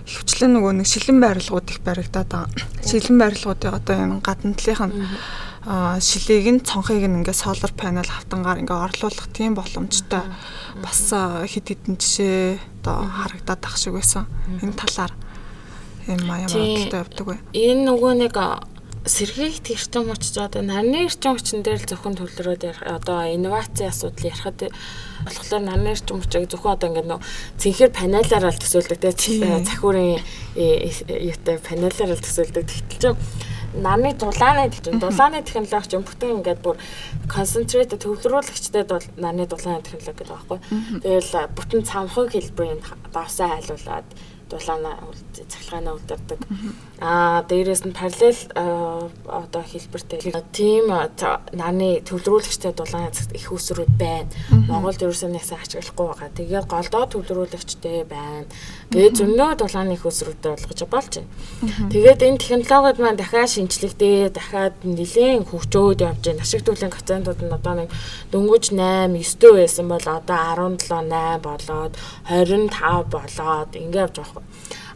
хөвчлэн 0.02 0.50
нөгөө 0.50 0.72
нэг 0.82 0.86
шилэн 0.90 1.18
байрлалууд 1.22 1.70
их 1.70 1.78
баригдаад 1.86 2.26
байгаа. 2.26 2.50
Шилэн 2.82 3.18
байрлалуудын 3.22 3.78
одоо 3.78 3.94
энэ 3.94 4.18
гадна 4.18 4.58
талынх 4.58 4.82
нь 4.82 4.94
шилийг 6.00 6.46
нь 6.48 6.64
цонхыг 6.64 7.04
нь 7.04 7.20
ингээ 7.20 7.36
солар 7.36 7.72
панел 7.76 8.08
хавтангаар 8.08 8.64
ингээ 8.64 8.84
орлуулах 8.88 9.28
тийм 9.36 9.52
боломжтой 9.52 10.24
бас 10.80 11.12
хит 11.44 11.68
хитэн 11.68 12.00
жишээ 12.00 12.56
одоо 12.80 13.04
харагдаад 13.04 13.62
ах 13.68 13.76
шиг 13.76 13.92
байсан. 13.92 14.24
Энэ 14.64 14.72
талаар 14.72 15.12
энэ 16.08 16.24
маяг 16.24 16.48
бодолтой 16.48 17.00
явдаг 17.04 17.24
бай. 17.28 17.38
Энэ 17.52 17.84
нөгөө 17.84 18.12
нэг 18.16 18.34
сэргийгт 19.04 19.68
эрчим 19.72 20.08
хүч 20.08 20.36
одоо 20.40 20.62
нарны 20.64 21.04
эрчим 21.04 21.36
хүчин 21.36 21.60
дээр 21.60 21.80
л 21.80 21.88
зөвхөн 21.88 22.16
төлрөөд 22.16 22.64
одоо 22.88 23.28
инновацийн 23.28 23.92
асуудал 23.92 24.28
ярихад 24.28 24.72
болохоор 25.24 25.62
нарны 25.64 25.92
эрчим 25.96 26.20
хүчийг 26.20 26.48
зөвхөн 26.48 26.76
одоо 26.76 26.88
ингээд 26.92 27.08
нөө 27.12 27.20
цэнхэр 27.60 27.90
панелаараа 27.92 28.52
л 28.52 28.60
төсөөлдөг 28.60 28.98
те 29.00 29.12
захиурын 29.12 30.20
юутай 30.56 31.56
панелаараа 31.60 32.16
л 32.16 32.24
төсөөлдөг. 32.24 32.64
Тэгтэл 32.68 33.16
чинь 33.16 33.20
нарны 33.74 34.14
дулааны 34.14 34.70
чинь 34.70 35.00
дулааны 35.00 35.42
технологи 35.42 35.90
чинь 35.90 36.06
бүтэн 36.06 36.40
ингээд 36.40 36.60
бүр 36.64 36.76
concentrate 37.28 37.96
төвлөрүүлэгчтэй 38.00 38.84
бол 38.88 39.04
нарны 39.16 39.46
дулааны 39.46 39.82
технологи 39.82 40.08
гэдэг 40.14 40.28
байхгүй. 40.28 40.58
Тэгэл 41.04 41.52
бүтэн 41.56 41.82
цамхаг 41.84 42.32
хэлбэрийн 42.32 42.80
давсаа 43.12 43.60
хайлуулад 43.60 44.06
дулаана 44.48 44.96
цахилгаанаа 45.36 45.94
үлдэрдэг. 45.94 46.40
Аа 47.00 47.44
дээрээс 47.44 47.84
нь 47.84 47.92
параллел 47.92 48.40
одоо 49.28 49.62
хэлбэртэй 49.62 50.32
тийм 50.56 50.88
нааны 50.88 52.00
төвлөрүүлэгчтэй 52.08 52.72
дулаан 52.72 53.12
их 53.12 53.52
усрууд 53.52 53.92
байна. 54.00 54.32
Монголд 54.50 55.04
ерөөсөө 55.04 55.30
нэгсэн 55.30 55.60
ачаглахгүй 55.60 56.06
байгаа. 56.08 56.30
Тэгээд 56.32 56.66
голдоо 56.66 57.04
төвлөрүүлэгчтэй 57.12 58.08
байна. 58.08 58.48
Тэгээд 58.88 59.18
зөндөө 59.20 59.50
дулааны 59.60 59.92
их 59.94 60.04
усруудтай 60.08 60.56
болгож 60.56 60.80
болж 60.88 61.12
байна. 61.20 61.90
Тэгээд 61.92 62.24
энэ 62.24 62.40
технологиуд 62.40 62.98
маань 62.98 63.20
дахиад 63.20 63.52
шинжлэхдээ 63.52 64.32
дахиад 64.32 64.74
нэлээд 64.82 65.44
хөгжөөд 65.44 66.00
явж 66.08 66.22
байна. 66.24 66.42
Ашигтүүлэн 66.42 66.90
коэффициентууд 66.90 67.40
нь 67.44 67.52
одоо 67.52 67.74
нэг 67.84 67.90
дөнгөж 68.32 68.64
8, 68.72 69.12
9 69.12 69.60
байсан 69.60 69.86
бол 69.92 70.06
одоо 70.08 70.40
17, 70.56 70.88
8 70.88 71.44
болоод 71.44 71.92
25 72.26 73.12
болоод 73.12 73.70
ингэ 73.76 73.98
явж 74.08 74.16
байгаа 74.18 74.37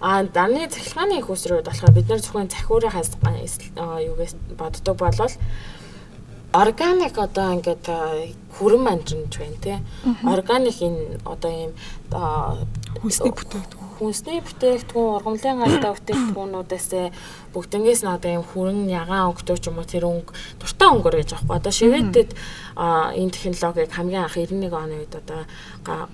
А 0.01 0.23
даны 0.23 0.69
цахилгааны 0.69 1.19
их 1.19 1.31
усрууд 1.31 1.67
болохоор 1.67 1.93
бид 1.93 2.09
нар 2.09 2.21
зөвхөн 2.21 2.51
захиурынхаас 2.51 3.11
юугээс 3.77 4.35
боддог 4.59 4.97
болол 4.97 5.33
органик 6.53 7.19
одоо 7.19 7.55
ингээд 7.57 7.87
хүрэн 8.59 8.83
манжинж 8.85 9.39
байна 9.39 9.59
тий. 9.63 9.79
Органик 10.23 10.79
энэ 10.83 11.19
одоо 11.25 11.51
ийм 11.51 11.73
хүнсний 13.01 13.33
бүтээгдэхүүн 13.33 13.93
хүнсний 13.99 14.41
бүтээгдэхүүн 14.45 15.15
ургамлын 15.17 15.61
галтай 15.63 15.93
бүтээгдэхүүнүүдээс 15.97 16.89
бүгднгээс 17.53 18.03
нь 18.03 18.11
одоо 18.13 18.31
юм 18.41 18.45
хүрэн 18.45 18.89
ягаан 18.89 19.31
өнгөтэй 19.31 19.59
ч 19.61 19.65
юм 19.69 19.79
уу 19.79 19.87
тэр 19.87 20.05
өнгө 20.09 20.33
дуртай 20.59 20.89
өнгөр 20.89 21.15
гэж 21.21 21.31
аахгүй. 21.37 21.57
Одоо 21.57 21.73
шивэдэд 21.73 22.31
энэ 22.77 23.35
технологиг 23.37 23.93
хамгийн 23.93 24.25
анх 24.25 24.37
91 24.41 24.73
оны 24.73 24.95
үед 25.05 25.15
одоо 25.15 25.41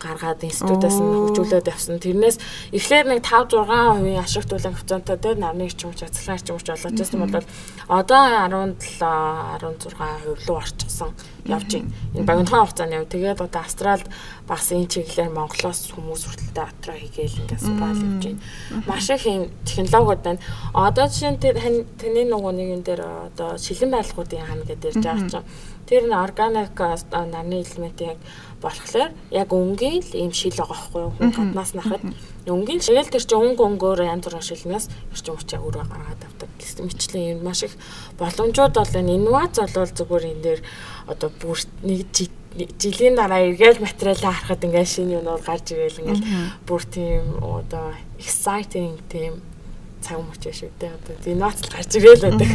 гаргаад 0.03 0.42
институтаас 0.42 0.98
нь 0.98 1.09
хөгжүүлээд 1.31 1.70
явсан. 1.70 2.03
Тэрнээс 2.03 2.37
эхлээд 2.74 3.07
нэг 3.07 3.20
5 3.22 3.55
6% 3.55 4.18
ашигт 4.18 4.51
улаан 4.53 4.74
коэффициенттэй 4.74 5.16
дээр 5.22 5.38
нарны 5.38 5.70
эрчим 5.70 5.94
хүч, 5.94 6.03
цэцлэн 6.09 6.37
эрчим 6.37 6.57
хүч 6.59 6.66
болоод 6.68 6.98
байсан 6.98 7.18
бол 7.22 7.46
одоо 7.88 8.22
17 8.51 8.98
16% 8.98 10.46
руу 10.46 10.57
орчихсон 10.57 11.12
явж 11.46 11.72
байна. 11.72 11.90
Энэ 12.14 12.27
багийнхаа 12.27 12.64
хугацааны 12.64 12.96
хувьд 12.98 13.12
тэгээд 13.12 13.40
одоо 13.40 13.61
Австралид 13.62 14.09
бас 14.46 14.72
энэ 14.72 14.90
чиглэлээр 14.92 15.33
Монголоос 15.33 15.81
хүмүүс 15.94 16.22
хүртэл 16.27 16.53
дотроо 16.53 16.96
хийгээл 16.98 17.40
ингээс 17.40 17.66
баал 17.81 17.96
явж 17.96 18.24
байна. 18.24 18.40
Маш 18.87 19.09
их 19.11 19.24
юм 19.27 19.48
технологиуд 19.64 20.22
байна. 20.24 20.40
Одоо 20.74 21.07
жишээ 21.09 21.28
нь 21.33 21.43
тэр 21.43 21.57
таны 22.01 22.23
нөгөө 22.27 22.53
нэгэн 22.57 22.83
дээр 22.85 23.03
одоо 23.33 23.59
шилэн 23.59 23.91
байрлалуудын 23.93 24.47
хаан 24.47 24.62
гэдэг 24.67 24.88
ярьж 24.88 25.05
байгаа 25.05 25.29
чинь 25.29 25.49
тэр 25.88 26.05
нь 26.09 26.14
органик 26.14 26.77
нарны 26.77 27.64
элементийг 27.64 28.19
болохоор 28.61 29.11
яг 29.31 29.49
өнгийн 29.53 30.03
л 30.03 30.12
ийм 30.19 30.33
шил 30.33 30.53
байгаа 30.53 30.75
байхгүй 30.75 31.01
юу? 31.03 31.12
Хүн 31.17 31.33
гаднаас 31.33 31.73
нахад 31.79 32.03
өнгийн 32.45 32.83
шил. 32.83 32.99
Тэр 32.99 33.25
чинь 33.25 33.38
өнгө 33.38 33.62
өнгөөр 33.64 34.01
янз 34.05 34.25
бүрийн 34.27 34.45
шилнээс 34.45 34.87
эрчим 35.14 35.37
хүчээ 35.38 35.61
өөрөө 35.62 35.85
гаргаад 35.87 36.23
авдаг. 36.27 36.51
Гэсэн 36.59 36.85
мэтлэн 36.85 37.25
юм 37.33 37.41
маш 37.47 37.62
их 37.62 37.75
боломжууд 38.19 38.75
бол 38.75 38.99
энэ 38.99 39.14
инновац 39.17 39.55
болвол 39.62 39.93
зүгээр 39.95 40.25
энэ 40.35 40.43
дээр 40.45 40.61
одоо 41.07 41.31
бүр 41.41 41.59
нэг 41.87 42.05
жилийн 42.79 43.14
дараа 43.14 43.47
эргээл 43.47 43.85
материалаа 43.85 44.33
харахад 44.33 44.64
ингээд 44.64 44.88
шинэ 44.88 45.17
юмнууд 45.23 45.45
гарч 45.47 45.67
ирээл 45.71 46.01
ингээд 46.03 46.25
бүр 46.67 46.83
тийм 46.83 47.23
одоо 47.38 47.95
exciting 48.19 48.99
тийм 49.07 49.38
цаг 50.09 50.21
мөч 50.25 50.42
шүү 50.49 50.73
дээ. 50.81 50.97
Одоо 50.97 51.33
инновац 51.33 51.61
гарч 51.68 51.90
ирээл 52.01 52.25
байдаг. 52.25 52.51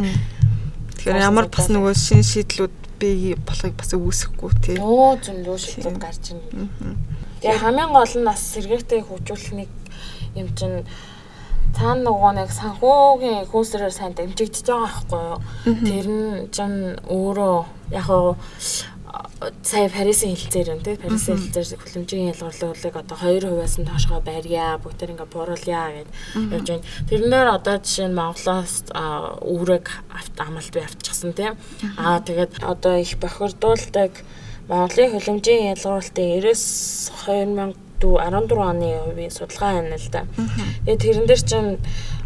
Тэгэхээр 0.98 1.22
ямар 1.22 1.48
бас 1.54 1.70
нөгөө 1.70 1.94
шин 1.94 2.26
шийдлүүд 2.26 2.76
бий 2.98 3.36
болохыг 3.38 3.78
бас 3.78 3.94
үүсэхгүй 3.94 4.52
тий. 4.63 4.78
Оо 4.82 5.13
зөндөө 5.22 5.58
шийдлүүд 5.62 5.98
гарч 6.02 6.34
ирнэ. 6.34 6.68
Тэгээ 7.44 7.62
хамгийн 7.62 7.92
гол 7.94 8.13
нь 8.18 8.26
бас 8.26 8.42
сэргээтэй 8.56 9.02
хөгжүүлэх 9.06 9.52
нэг 9.54 9.70
юм 10.39 10.48
чинь 10.58 10.88
цаана 11.76 12.08
нөгөө 12.08 12.32
нэг 12.38 12.50
санхүүгийн 12.54 13.50
хөөсрөөр 13.50 13.94
сайн 13.94 14.13
дамжигдчихж 14.16 14.68
байгаа 14.70 14.89
байхгүй 14.89 15.22
юу. 15.28 15.39
Тэр 15.84 16.08
нь 16.08 16.48
чинь 16.56 16.98
өөрөө 17.10 17.58
яг 17.98 18.08
сая 19.64 19.90
Парисын 19.90 20.36
хэлцээр 20.36 20.74
юм 20.74 20.82
тий 20.84 20.96
Парисын 20.96 21.38
хэлцээр 21.38 21.80
хүлэмжийн 21.80 22.32
ялгарлуулыг 22.32 22.96
одоо 22.96 23.18
2%-аас 23.18 23.76
нь 23.80 23.88
доошгоо 23.88 24.22
барья 24.22 24.80
бүгд 24.80 25.04
ингээ 25.04 25.30
бууруулъя 25.34 25.92
гэд 25.96 26.10
явж 26.54 26.68
байна. 26.70 26.88
Тэрнээр 27.10 27.50
одоо 27.58 27.76
жишээ 27.82 28.08
нь 28.08 28.18
Монголоос 28.20 28.76
үүрэг 29.44 29.86
амлалт 30.40 30.76
авчихсан 30.78 31.32
тий. 31.34 31.52
Аа 31.98 32.20
тэгээд 32.22 32.64
одоо 32.64 32.96
их 33.00 33.18
бохирдуулдаг 33.20 34.12
Монголын 34.70 35.12
хүлэмжийн 35.12 35.76
ялгарлалтын 35.76 36.40
90 36.40 37.84
2014 38.04 38.60
оны 38.60 39.00
хувийн 39.08 39.32
судалгаа 39.32 39.80
байна 39.80 39.96
л 39.96 40.10
да. 40.12 40.28
Тэгээд 40.86 41.04
тэрэн 41.04 41.26
дээр 41.28 41.44
чинь 41.44 41.72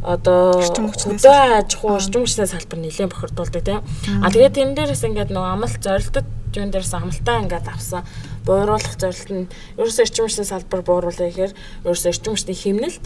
одоо 0.02 0.58
хөдөө 0.58 1.38
аж 1.62 1.70
ахуй 1.78 1.94
эрчим 2.02 2.22
хүчний 2.26 2.50
салбар 2.50 2.80
нэлээд 2.82 3.14
бохирдуулдаг 3.14 3.62
тийм. 3.62 3.82
А 4.26 4.32
тэгээд 4.34 4.58
тэрэн 4.58 4.74
дээрээс 4.74 5.06
ингээд 5.06 5.30
нөгөө 5.30 5.54
амлалт 5.54 5.82
зорилтод 5.86 6.28
юун 6.56 6.72
дээрс 6.72 6.94
амлалтаа 6.94 7.42
ингээд 7.44 7.68
авсан. 7.68 8.04
Бууруулах 8.46 8.96
зорилт 8.96 9.30
нь 9.34 9.50
ерөөсөө 9.76 10.04
эрчим 10.06 10.26
хүчний 10.26 10.48
салбар 10.48 10.82
бууруулах 10.86 11.20
гэхээр 11.20 11.54
ерөөсөө 11.84 12.12
эрчим 12.14 12.34
хүчний 12.34 12.58
хэмнэлт 12.58 13.04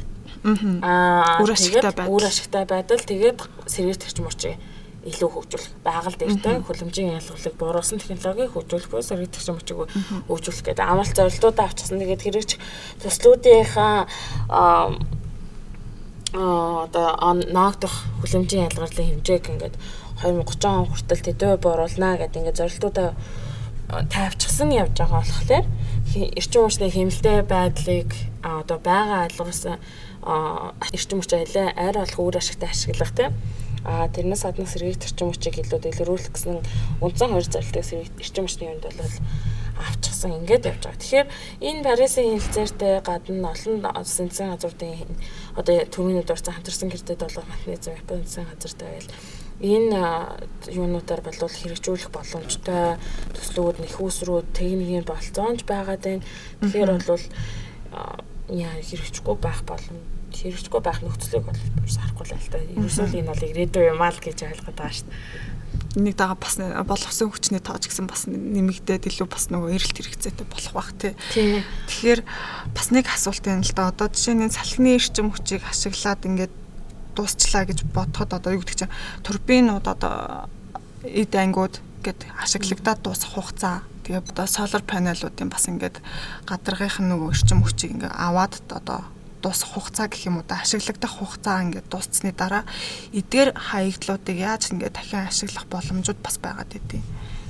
аа 0.86 1.41
үр 1.41 1.51
ашигтай 1.54 1.91
байдал. 1.93 2.10
үр 2.13 2.23
ашигтай 2.25 2.65
байдал 2.65 3.01
тэгээд 3.01 3.39
сэргийт 3.65 4.06
эрчим 4.06 4.25
хүчийг 4.25 4.58
илүү 5.01 5.30
хөгжүүлэх. 5.34 5.73
Байгаль 5.82 6.17
дээртэй 6.17 6.56
хөлөмжийн 6.62 7.17
ялгуулыг 7.17 7.56
бууруулсан 7.58 7.97
технологиг 7.97 8.54
хөгжүүлэх 8.54 8.89
буюу 8.89 9.06
сэргийт 9.06 9.38
эрчим 9.38 9.58
хүчийг 9.58 9.77
хөгжүүлэх 10.30 10.62
гэдэг. 10.62 10.86
Амлалт 10.86 11.17
зорилтуудаа 11.17 11.65
авчихсан. 11.65 11.97
Тэгээд 11.97 12.21
хэрэгч 12.21 12.51
төслүүдийнхаа 13.01 14.06
аа 14.49 14.93
одоо 16.32 17.34
ноогдох 17.51 17.91
хүлэмжийн 18.23 18.71
ялгарлын 18.71 19.19
хэмжээг 19.19 19.51
ингээд 19.51 19.75
2030 20.23 20.65
он 20.65 20.86
хүртэл 20.88 21.25
тэдвэ 21.25 21.57
бууруулна 21.57 22.17
гэдэг 22.17 22.39
ингээд 22.39 22.60
зорилтуудаа 22.62 23.10
тавьчихсан 24.13 24.69
явж 24.71 24.95
байгаа 24.97 25.21
болохоор 25.21 25.65
эрчим 26.38 26.63
хүчний 26.63 26.91
хэмнэлтэй 26.93 27.39
байдлыг 27.43 28.10
одоо 28.43 28.79
байгаа 28.79 29.27
алгасан 29.27 29.77
эрчим 30.93 31.19
хүч 31.19 31.31
арай 31.34 31.69
арай 31.75 32.03
болох 32.05 32.19
үр 32.19 32.38
ашигтай 32.38 32.69
ашиглах 32.69 33.12
тийм 33.12 33.34
А 33.84 34.07
тэрнээс 34.13 34.45
гадна 34.45 34.69
сэргийгт 34.69 35.10
эрчим 35.10 35.34
хүчийг 35.34 35.57
илүү 35.65 35.79
дэлгэрүүлэх 35.81 36.29
гэсэн 36.29 36.62
үндсэн 37.01 37.34
хоёр 37.34 37.47
зарлалтыг 37.49 38.13
эрчим 38.21 38.45
хүчний 38.45 38.69
юунд 38.69 38.86
бол 38.86 39.01
авчихсан 39.81 40.38
ингээд 40.38 40.69
явж 40.69 40.86
байгаа. 40.86 41.01
Тэгэхээр 41.01 41.27
энэ 41.65 41.81
Парисын 41.81 42.38
хилцээртэй 42.38 43.01
гадна 43.01 43.49
олон 43.49 43.81
улсын 43.97 44.29
газруудын 44.29 45.17
одоо 45.57 45.75
төрөний 45.89 46.21
дурсан 46.21 46.53
хамтарсан 46.53 46.93
гэрдэд 46.93 47.25
болоо 47.25 47.43
механизм 47.49 47.97
Японы 47.97 48.21
засгийн 48.21 48.53
газартай 48.53 48.88
байл 48.93 49.10
энэ 49.62 50.02
юунуудаар 50.74 51.21
бол 51.21 51.38
хэрэгжүүлэх 51.38 52.10
боломжтой 52.10 52.97
төслүүд 53.38 53.78
нэхүүсрүүд 53.86 54.47
техникийн 54.58 55.06
болцоонж 55.06 55.62
байгаад 55.69 56.02
байна. 56.02 56.26
Тэгэхээр 56.65 56.91
бол 57.06 57.26
яа 58.52 58.74
хэрэгжихгүй 58.82 59.36
байх 59.38 59.62
боломж 59.63 60.02
хэрэгжихгүй 60.34 60.82
байх 60.82 61.00
нөхцөлийг 61.06 61.45
бол 61.45 61.62
харахгүй 61.86 62.26
л 62.26 62.50
та. 62.50 62.58
Ерөөсөө 62.58 63.06
л 63.06 63.19
энэ 63.21 63.30
бол 63.30 63.50
ирээдүй 63.52 63.84
юм 63.91 64.02
аа 64.02 64.12
л 64.12 64.19
гэж 64.24 64.38
ойлгоод 64.47 64.78
байгаа 64.80 64.95
шүү 64.95 65.08
дээ. 65.08 65.60
Энийг 65.91 66.15
дагаа 66.15 66.39
бас 66.39 66.56
болгосон 66.56 67.32
хүчний 67.36 67.60
тоож 67.60 67.84
гэсэн 67.84 68.08
бас 68.08 68.24
нэмэгдээд 68.32 69.12
илүү 69.12 69.28
бас 69.28 69.52
нөгөө 69.52 69.76
эрэлт 69.76 69.97
хэрэгцээтэй 70.00 70.47
болох 70.47 70.71
бах 70.71 70.91
тий. 70.95 71.13
Тэгэхээр 71.36 72.21
бас 72.71 72.88
нэг 72.95 73.06
асуулт 73.12 73.43
юм 73.43 73.60
л 73.60 73.76
да. 73.76 73.91
Одоо 73.91 74.08
жишээ 74.08 74.39
нь 74.39 74.56
салхины 74.56 74.95
эрчим 74.95 75.36
хүчийг 75.36 75.67
ашиглаад 75.67 76.24
ингээд 76.24 76.54
дуусчлаа 77.15 77.63
гэж 77.65 77.84
бодоход 77.89 78.34
одоо 78.34 78.52
юу 78.56 78.62
гэдэг 78.62 78.88
чинь 78.88 78.95
турбинууд 79.24 79.86
одоо 79.88 80.47
эд 81.04 81.34
ангууд 81.36 81.80
гэд 82.02 82.26
ашиглагдаад 82.41 83.00
дуусах 83.02 83.38
хугацаа 83.38 83.86
тэгээ 84.06 84.26
одоо 84.26 84.47
солар 84.47 84.82
панелуудын 84.82 85.50
бас 85.50 85.69
ингээд 85.69 86.02
гадаргынх 86.50 86.97
нь 87.02 87.10
нөгөө 87.10 87.30
эрчим 87.34 87.62
хүчийг 87.62 87.91
ингээд 87.95 88.15
аваад 88.17 88.58
одоо 88.69 89.06
дуусах 89.41 89.74
хугацаа 89.74 90.08
гэх 90.08 90.30
юм 90.30 90.38
уу 90.41 90.45
да 90.45 90.62
ашиглагдах 90.62 91.13
хугацаа 91.17 91.62
ингээд 91.65 91.89
дууссны 91.89 92.32
дараа 92.34 92.63
эдгээр 93.13 93.50
хаягдлуудыг 93.58 94.38
яаж 94.38 94.74
ингээд 94.74 94.93
дахин 94.93 95.26
ашиглах 95.26 95.65
боломжууд 95.69 96.19
бас 96.21 96.38
байгаад 96.38 96.71
идэв. 96.78 97.02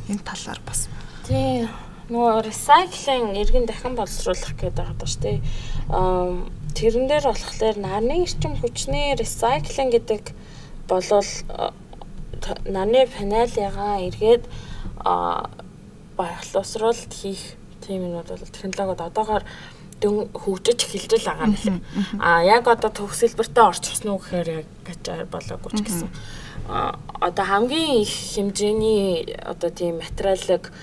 Энэ 0.07 0.23
талаар 0.23 0.61
бас. 0.65 0.87
Тий. 1.27 1.67
Нөгөө 2.11 2.43
recycling 2.47 3.39
эргэн 3.39 3.67
дахин 3.67 3.95
боловсруулах 3.95 4.55
гэдэг 4.59 4.75
байгаа 4.75 4.95
даа 4.99 5.07
шүү 5.07 5.21
дээ. 5.23 5.39
Аа 5.95 6.43
тэрэн 6.75 7.05
дээр 7.07 7.25
болохоор 7.29 7.77
нарны 7.77 8.23
эрчим 8.23 8.55
хүчний 8.57 9.15
recycling 9.15 9.91
гэдэг 9.91 10.33
болвол 10.87 11.29
нарны 12.65 13.07
панелыгаа 13.07 14.01
эргээд 14.07 14.43
баярлуулсруулалт 16.17 17.13
хийх 17.13 17.57
тийм 17.85 18.05
юмуд 18.07 18.27
бол 18.27 18.55
технологиуд 18.55 19.01
одоогоор 19.01 19.43
хөгжиж 20.01 20.79
эхэлж 20.81 21.11
байгаа 21.25 21.45
юм 21.45 21.55
лээ. 21.61 21.79
А 22.19 22.41
яг 22.41 22.65
одоо 22.67 22.89
төгсөлбөртөө 22.89 23.65
орчихсон 23.69 24.09
уу 24.11 24.19
гэхээр 24.21 24.49
яг 24.65 24.67
гэж 24.87 25.29
болоогүй 25.29 25.71
ч 25.77 25.79
гэсэн. 25.85 26.09
А 26.69 26.97
одоо 27.21 27.45
хамгийн 27.45 28.01
их 28.01 28.09
хэмжээний 28.09 29.37
одоо 29.45 29.69
тийм 29.69 30.01
материалыг 30.01 30.73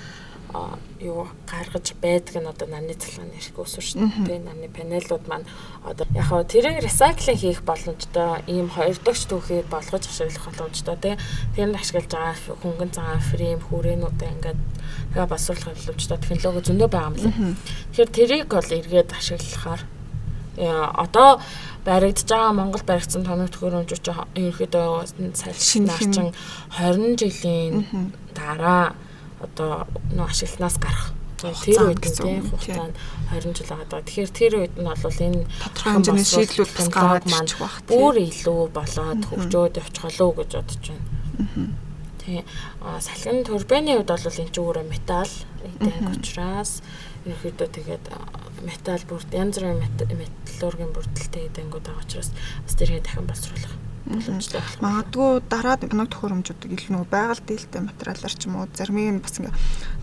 юу 1.01 1.29
гаргаж 1.47 1.95
байдаг 2.03 2.43
нь 2.43 2.51
одоо 2.51 2.67
нарны 2.67 2.95
цалгааны 2.95 3.39
эрх 3.39 3.55
өсвөр 3.55 3.85
шүү 3.87 4.27
дээ. 4.27 4.43
Нарны 4.43 4.69
панелууд 4.69 5.25
маань 5.31 5.47
одоо 5.87 6.07
яг 6.15 6.27
хаа 6.27 6.43
тэрийг 6.43 6.83
recycling 6.83 7.39
хийх 7.39 7.63
боломжтой 7.63 8.43
ийм 8.51 8.69
хоёр 8.69 8.99
дахь 8.99 9.25
түүхийг 9.31 9.67
болгож 9.71 10.05
ашиглах 10.11 10.45
боломжтой 10.51 10.97
тий. 10.99 11.15
Тэр 11.55 11.71
нь 11.71 11.79
ашиглаж 11.79 12.11
байгаа 12.11 12.35
хөнгөн 12.63 12.91
цагаан 12.91 13.23
фрейм 13.31 13.61
хүрээнүүдээ 13.71 14.31
ингээд 14.35 14.61
тэгээ 15.15 15.31
басруулах 15.31 15.71
боломжтой 15.71 16.19
технологи 16.19 16.67
зөндөө 16.67 16.89
байгаа 16.91 17.11
юм 17.11 17.17
лээ. 17.23 17.35
Тэгэхээр 17.95 18.11
тэрийг 18.11 18.49
бол 18.51 18.71
эргээд 18.75 19.11
ашиглахаар 19.15 19.83
одоо 20.59 21.39
баригдаж 21.87 22.27
байгаа 22.27 22.53
Монгол 22.53 22.83
баригдсан 22.83 23.23
тоног 23.23 23.51
төхөөрөмжүүд 23.55 24.07
ерөөхдөө 24.35 24.91
салшин 25.39 25.87
нарчин 25.87 26.35
20 26.75 27.15
жилийн 27.23 27.87
дараа 28.35 28.99
одоо 29.45 29.87
нөө 30.15 30.27
ашигланаас 30.29 30.77
гарах. 30.83 31.15
Тэр 31.39 31.95
үед 31.95 32.03
нь 32.03 32.19
тийм 32.19 32.43
хугацаанд 32.51 32.99
20 33.31 33.55
жил 33.55 33.71
байгаа. 33.71 34.03
Тэгэхээр 34.03 34.31
тэр 34.35 34.53
үед 34.59 34.75
нь 34.75 34.87
бол 34.87 35.23
энэ 35.23 35.47
тодорхой 35.63 35.93
хэмжээний 35.95 36.27
шийдлүүд 36.27 36.73
бас 36.75 36.89
гараад 36.91 37.27
маань 37.31 37.51
бүр 37.87 38.15
илүү 38.19 38.61
болоод 38.75 39.23
хөгжөөд 39.31 39.79
явчихлоо 39.79 40.31
гэж 40.35 40.51
бодож 40.59 40.85
байна. 40.91 41.73
А 42.83 42.99
салхин 43.01 43.47
турбины 43.47 44.03
үед 44.03 44.11
бол 44.11 44.27
энэ 44.27 44.51
ч 44.51 44.57
өөрөө 44.59 44.85
металл 44.91 45.35
эдэг 45.63 45.95
учраас 46.11 46.83
ерөөхдөө 47.23 47.69
тэгээд 47.71 48.05
металл 48.67 49.05
бүрд 49.07 49.31
янз 49.33 49.57
бүрийн 49.63 49.79
металлургийн 49.79 50.93
бүрдэлтэй 50.93 51.47
эдэнгүүд 51.49 51.87
байгаа 51.87 52.03
учраас 52.03 52.31
бас 52.67 52.75
тэрийг 52.75 53.07
дахин 53.07 53.31
боловсруулах 53.31 53.88
боломжтой. 54.07 54.63
Магадгүй 54.85 55.43
дараад 55.51 55.83
нэг 55.83 55.93
төхөөрөмжүүдийг 56.13 56.73
илүү 56.79 56.93
нөгөө 56.95 57.11
байгаль 57.11 57.43
дээлтэй 57.43 57.83
материалаар 57.83 58.35
ч 58.37 58.43
юм 58.47 58.55
уу 58.61 58.67
зарим 58.77 58.99
нь 58.99 59.23
бас 59.25 59.35
ингээ 59.41 59.57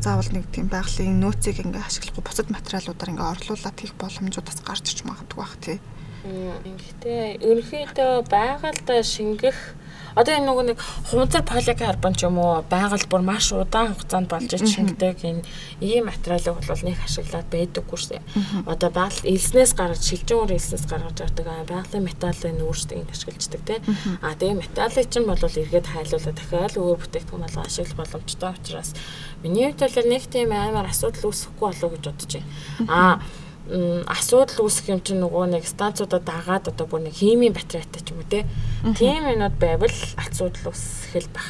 заавал 0.03 0.31
нэг 0.36 0.45
тийм 0.51 0.67
байгалийн 0.67 1.21
нөөцийг 1.21 1.58
ингээ 1.63 1.88
ашиглахгүй 1.88 2.23
бусад 2.25 2.49
материалуудаар 2.51 3.12
ингээ 3.15 3.31
орлуулад 3.31 3.77
хийх 3.79 3.95
боломжууд 3.95 4.47
бас 4.49 4.60
гарч 4.65 4.86
иж 4.91 4.99
магадгүй 5.08 5.39
бах 5.39 5.55
тий. 5.63 5.77
Ингэхдээ 6.25 7.45
ерөнхийдөө 7.45 8.13
байгальд 8.27 8.88
шингэх 9.05 9.77
Одоо 10.15 10.34
энэ 10.36 10.47
нөгөө 10.47 10.65
нэг 10.71 10.80
хунзар 11.12 11.43
поликарбон 11.43 12.15
ч 12.15 12.23
юм 12.23 12.39
уу 12.39 12.63
байгаль 12.71 13.04
бүр 13.12 13.19
маш 13.19 13.51
удаан 13.51 13.91
хугацаанд 13.91 14.32
болж 14.32 14.47
шингэдэг 14.47 15.19
энэ 15.28 15.43
ийм 15.84 16.08
материалыг 16.08 16.56
бол 16.56 16.84
нэг 16.88 16.97
ашиглаад 17.04 17.47
байдаггүй 17.51 17.99
шээ. 17.99 18.21
Одоо 18.63 18.89
байгаль 18.95 19.28
элснээс 19.28 19.75
гаргаж 19.75 20.04
шилжин 20.08 20.39
уур 20.39 20.56
элснээс 20.56 20.88
гаргаж 20.88 21.19
авдаг 21.19 21.45
байгалийн 21.67 22.08
металлын 22.08 22.63
өөрсдөө 22.63 22.95
энэ 22.95 23.12
ашиглаждаг 23.12 23.62
тийм. 23.67 23.82
А 24.23 24.39
тэгээ 24.39 24.62
металлыг 24.63 25.08
чинь 25.12 25.28
бол 25.28 25.43
эргээд 25.43 25.88
хайлуулаад 25.91 26.38
дахиад 26.39 26.75
өөр 26.80 26.99
бүтээгдэхүүн 27.04 27.43
болго 27.43 27.62
ашиглах 27.67 27.99
боломжтой 27.99 28.51
учраас 28.56 28.95
миний 29.43 29.67
хувьд 29.67 29.84
бол 29.84 30.08
нэг 30.15 30.23
тийм 30.32 30.49
амар 30.56 30.88
асуудал 30.88 31.28
үүсэхгүй 31.28 31.67
болов 31.67 31.84
уу 31.84 31.93
гэж 31.99 32.04
бодож 32.08 32.32
байна. 32.39 32.47
А 32.88 33.19
асуудал 33.65 34.69
үүсэх 34.69 34.93
юм 34.93 35.01
чинь 35.01 35.17
нөгөө 35.25 35.58
нэг 35.58 35.65
станцуудаа 35.65 36.21
дагаад 36.21 36.69
одоо 36.69 36.86
бүр 36.86 37.10
нэг 37.10 37.17
химийн 37.17 37.54
батарейтай 37.54 38.01
ч 38.06 38.13
юм 38.13 38.21
уу 38.21 38.30
те. 38.30 38.45
Тийм 38.93 39.25
юмуд 39.25 39.58
байвал 39.58 39.97
асуудал 40.21 40.69
үүсэх 40.69 41.25
л 41.25 41.30
баг. 41.34 41.47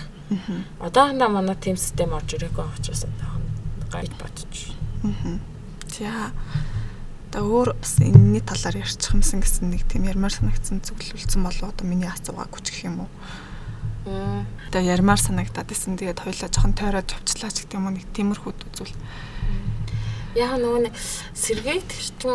Одоохондоо 0.80 1.30
манай 1.30 1.56
тим 1.60 1.76
систем 1.76 2.16
орж 2.16 2.40
ирээгүй 2.40 2.64
учраас 2.64 3.04
одоохон 3.04 3.44
гайд 3.92 4.14
бодож. 4.16 4.56
За. 5.92 6.32
Одоо 7.36 7.52
өөр 7.52 7.76
бас 7.76 8.00
энэний 8.00 8.40
талаар 8.40 8.80
ярьчих 8.80 9.12
юмсан 9.12 9.44
гэсэн 9.44 9.68
нэг 9.76 9.84
тийм 9.92 10.08
ярмаар 10.08 10.32
санагдсан 10.32 10.80
зөвлөлдсөн 10.88 11.44
болоо 11.44 11.68
одоо 11.68 11.84
миний 11.84 12.08
асуугаагүй 12.08 12.62
ч 12.64 12.72
гэх 12.72 12.88
юм 12.88 13.04
уу. 13.04 13.12
Одоо 14.72 14.82
ярмаар 14.82 15.20
санагдаад 15.20 15.68
исэн 15.68 16.00
тэгээд 16.00 16.24
хоёлаа 16.24 16.48
жоохон 16.48 16.80
тойроод 16.80 17.12
явчлаач 17.12 17.68
гэх 17.68 17.76
юм 17.76 17.92
уу 17.92 18.00
нэг 18.00 18.08
тиймэрхүү 18.16 18.56
үзүүл. 18.56 18.96
Яг 20.36 20.60
нөгөө 20.60 20.92
нэг 20.92 20.96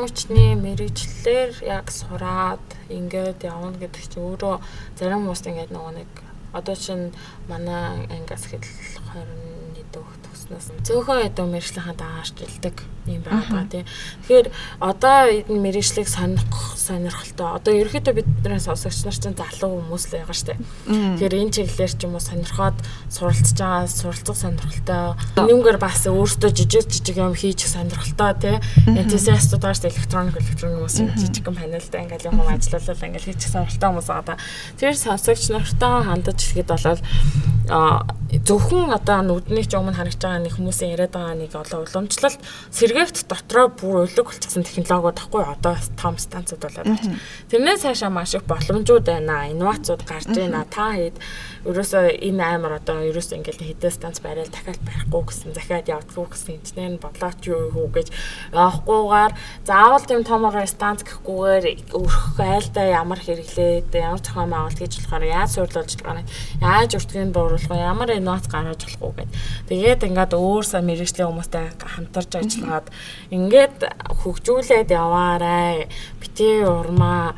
хүчний 0.08 0.56
мэрэгчлэлээр 0.56 1.52
яг 1.68 1.92
сураад 1.92 2.64
ингээд 2.88 3.44
явна 3.44 3.76
гэдэг 3.76 4.02
чинь 4.08 4.24
өөрөө 4.24 4.56
зарим 4.96 5.28
хүмүүс 5.28 5.44
ингээд 5.44 5.68
нөгөө 5.76 5.92
нэг 6.00 6.10
одоо 6.56 6.76
чинь 6.80 7.12
манай 7.44 8.08
ангиас 8.08 8.48
хэд 8.48 8.64
20 8.64 9.84
дөх 9.92 10.08
төгснөөс 10.24 10.66
зөөхөн 10.80 11.28
эдэн 11.28 11.52
мэрэгжлийнхаа 11.52 11.96
дагаарч 12.00 12.36
илдэг 12.40 12.76
юм 13.18 13.24
байгаа 13.26 13.66
тийм. 13.66 13.86
Тэгэхээр 14.28 14.48
одоо 14.78 15.18
энэ 15.26 15.58
мэрэгжлийг 15.58 16.06
сонирхох 16.06 16.78
сонирхолтой. 16.78 17.48
Одоо 17.58 17.72
ерөөхдөө 17.74 18.14
бидний 18.14 18.60
сонсогч 18.62 19.02
нар 19.02 19.16
чинь 19.18 19.34
залуу 19.34 19.82
хүмүүс 19.82 20.04
л 20.06 20.14
байгаа 20.20 20.36
штэ. 20.38 20.54
Тэгэхээр 20.86 21.34
энэ 21.40 21.54
чиглэлээр 21.56 21.92
ч 21.96 22.00
юм 22.06 22.14
уу 22.14 22.22
сонирхоод 22.22 22.78
суралцж 23.10 23.58
байгаа 23.58 23.86
суралцах 23.90 24.38
сонирхолтой. 24.38 25.18
Нэмгээр 25.38 25.78
бас 25.80 26.06
өөртөө 26.06 26.50
жижиг 26.54 26.86
жижиг 26.90 27.16
юм 27.18 27.34
хийж 27.34 27.66
сонирхолтой 27.66 28.32
тийм. 28.38 28.58
Энтузиастууд 28.86 29.62
бас 29.62 29.82
электроник 29.82 30.36
электроник 30.38 30.78
хүмүүс 30.84 30.96
жижиг 31.18 31.44
гэн 31.46 31.56
панелтай 31.58 32.06
ингээл 32.06 32.30
юм 32.30 32.42
ажиллуулал 32.46 33.06
ингээл 33.06 33.28
хийж 33.30 33.42
сонирхолтой 33.50 33.88
хүмүүс 33.90 34.08
байгаа. 34.10 34.36
Тэр 34.78 34.94
сонсогч 34.94 35.42
нартай 35.50 35.96
хандаж 36.06 36.38
ихэд 36.40 36.68
болол 36.70 37.00
зөвхөн 37.70 38.90
одоо 38.94 39.20
нүдний 39.22 39.62
ч 39.66 39.78
өмнө 39.78 39.94
харагдж 39.94 40.22
байгаа 40.22 40.42
нэг 40.42 40.54
хүмүүсийн 40.58 40.94
яриад 40.94 41.14
байгаа 41.14 41.34
нэг 41.38 41.52
олон 41.54 41.86
уламжлалт 41.86 42.40
сэргээгт 43.00 43.28
дотроо 43.32 43.68
бүр 43.72 44.04
өлөг 44.04 44.28
болчихсон 44.28 44.64
технологиуд 44.64 45.16
тахгүй 45.16 45.44
одоо 45.48 45.76
том 45.96 46.20
станцууд 46.20 46.60
болоод 46.60 46.84
байна. 46.84 47.16
Тэрнээс 47.48 47.80
цаашаа 47.88 48.12
маш 48.12 48.34
их 48.36 48.44
боломжууд 48.44 49.08
байна. 49.08 49.48
Инновацууд 49.48 50.04
гарч 50.04 50.28
байна. 50.28 50.68
Та 50.68 50.92
хэд 50.92 51.16
ерөөсөө 51.64 52.20
энэ 52.28 52.44
аймар 52.44 52.76
одоо 52.76 53.00
ерөөсөө 53.08 53.40
ингээл 53.40 53.64
хэдэн 53.72 53.92
станц 53.92 54.20
барайл 54.20 54.52
дахиад 54.52 54.80
барихгүй 54.84 55.22
гэсэн 55.28 55.56
захиад 55.56 55.88
явдггүй 55.88 56.26
гэсэн 56.28 56.56
инженер 56.60 56.92
нь 56.96 57.00
бодлооч 57.00 57.40
юу 57.48 57.72
хүү 57.72 57.88
гэж 57.96 58.08
явахгүйгээр 58.52 59.32
заавал 59.68 60.04
тийм 60.04 60.24
томоор 60.24 60.56
станц 60.64 61.04
гэхгүйгээр 61.04 61.64
өрхөх 61.96 62.40
айлдаа 62.40 62.86
ямар 63.00 63.20
хэрэглээд 63.20 63.92
ямар 63.92 64.20
зохион 64.24 64.48
байгуулалт 64.52 64.80
хийж 64.80 64.94
болохоор 65.04 65.24
яаж 65.24 65.50
суйрлуулж 65.52 65.92
байгаа 66.00 66.24
нь 66.24 66.32
яаж 66.64 66.90
өртгийг 66.96 67.32
бууруулах 67.32 67.68
вэ 67.68 67.76
ямар 67.76 68.08
инновац 68.16 68.48
гаргаж 68.48 68.80
болохгүй 68.80 69.12
гэд. 69.20 69.30
Тэгээд 69.68 70.04
ингээд 70.08 70.32
өөр 70.32 70.64
сан 70.64 70.88
мэрэгжлийн 70.88 71.28
хүмүүстэй 71.28 71.76
хамтарч 71.76 72.32
ажиллаад 72.80 72.86
ингээд 73.30 73.78
хөгжүүлээд 74.20 74.90
яваарай. 74.90 75.88
Бити 76.20 76.64
урмаа 76.64 77.34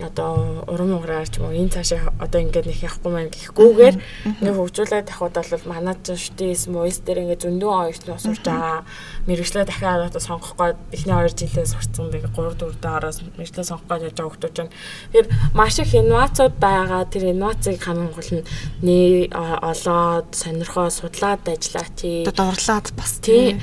одоо 0.00 0.64
урам 0.66 0.96
уграар 0.96 1.28
ч 1.28 1.38
юм 1.38 1.48
уу 1.48 1.56
энэ 1.56 1.76
цаашаа 1.76 2.12
одоо 2.18 2.40
ингээд 2.40 2.66
нэг 2.66 2.80
явахгүй 2.80 3.12
маань 3.12 3.32
гэхгүйгээр 3.32 3.96
ингээд 4.40 4.56
хөгжүүлээд 4.56 5.08
тавхад 5.12 5.36
бол 5.36 5.68
манай 5.68 5.96
шүтээс 6.00 6.72
муйс 6.72 7.04
дээр 7.04 7.28
ингээд 7.28 7.44
зөндөө 7.44 7.72
оёртны 7.84 8.16
сурж 8.16 8.40
байгаа. 8.44 8.84
Мэрэгчлээ 9.28 9.64
дахиад 9.68 10.08
одоо 10.08 10.22
сонгох 10.22 10.56
гээд 10.56 10.78
эхний 10.96 11.14
2 11.14 11.36
жилээ 11.36 11.66
сурцсан 11.68 12.08
би 12.08 12.18
3 12.24 12.32
4 12.32 12.80
дээрээс 12.80 13.18
мэрэгчлээ 13.36 13.66
сонгох 13.68 13.88
гээд 13.88 14.04
явж 14.08 14.16
байгаа 14.16 14.32
хүмүүс 14.32 14.54
чинь 14.56 14.72
тэгэхээр 15.12 15.28
маш 15.52 15.74
их 15.78 15.92
инновацууд 15.94 16.54
байгаа. 16.56 17.02
Тэр 17.12 17.24
инновацийг 17.36 17.80
хамгийн 17.84 18.12
гол 18.16 18.30
нь 18.40 18.46
нээ 18.80 19.36
олоод 19.36 20.28
сонирхоо 20.32 20.88
судлаад 20.88 21.44
ажиллаач. 21.44 22.24
Одоо 22.24 22.56
дурлаад 22.56 22.86
бас 22.96 23.20
тий 23.20 23.60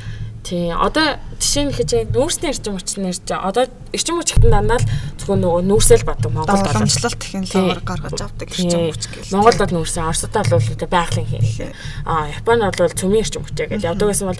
Тий. 0.47 0.71
Одоо 0.71 1.19
жишээ 1.43 1.67
нь 1.67 1.75
гэж 1.75 1.91
нүүрсний 2.15 2.55
эрчим 2.55 2.79
хүч 2.79 2.95
нэрч 3.03 3.27
одоо 3.35 3.67
эрчим 3.91 4.15
хүч 4.15 4.39
гэдэг 4.39 4.47
дандаа 4.47 4.79
л 4.79 4.87
зөвхөн 5.19 5.43
нөгөө 5.43 5.61
нүүрсэл 5.67 6.07
бадаг 6.07 6.31
Монголд 6.31 6.63
боломжлолт 6.71 7.19
технологиор 7.19 7.81
гаргаж 7.83 8.19
авдаг 8.23 8.47
эрчим 8.55 8.87
хүч 8.87 9.03
гэл. 9.11 9.35
Монголд 9.35 9.59
бол 9.59 9.73
нүүрсэн, 9.75 10.07
Оросд 10.07 10.31
бол 10.31 10.87
байгалийн 10.87 11.27
хин. 11.27 11.75
Аа, 12.07 12.31
Японд 12.31 12.63
бол 12.79 12.95
цөмийн 12.95 13.27
эрчим 13.27 13.43
хүчээ 13.43 13.67
гэж 13.75 13.81
явдаг 13.91 14.07
гэсэн 14.07 14.27
бол 14.31 14.39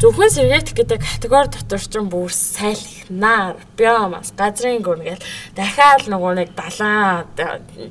Зөвхөн 0.00 0.32
сэргээт 0.32 0.72
гэдэг 0.72 0.96
категори 0.96 1.52
дотор 1.52 1.76
ч 1.76 2.00
бүр 2.00 2.32
сайлхнаа 2.32 3.60
биомас 3.76 4.32
газрын 4.32 4.80
гүн 4.80 5.04
гэл. 5.04 5.20
Дахиад 5.52 6.08
нөгөө 6.08 6.32
нэг 6.40 6.48
далайн 6.56 7.28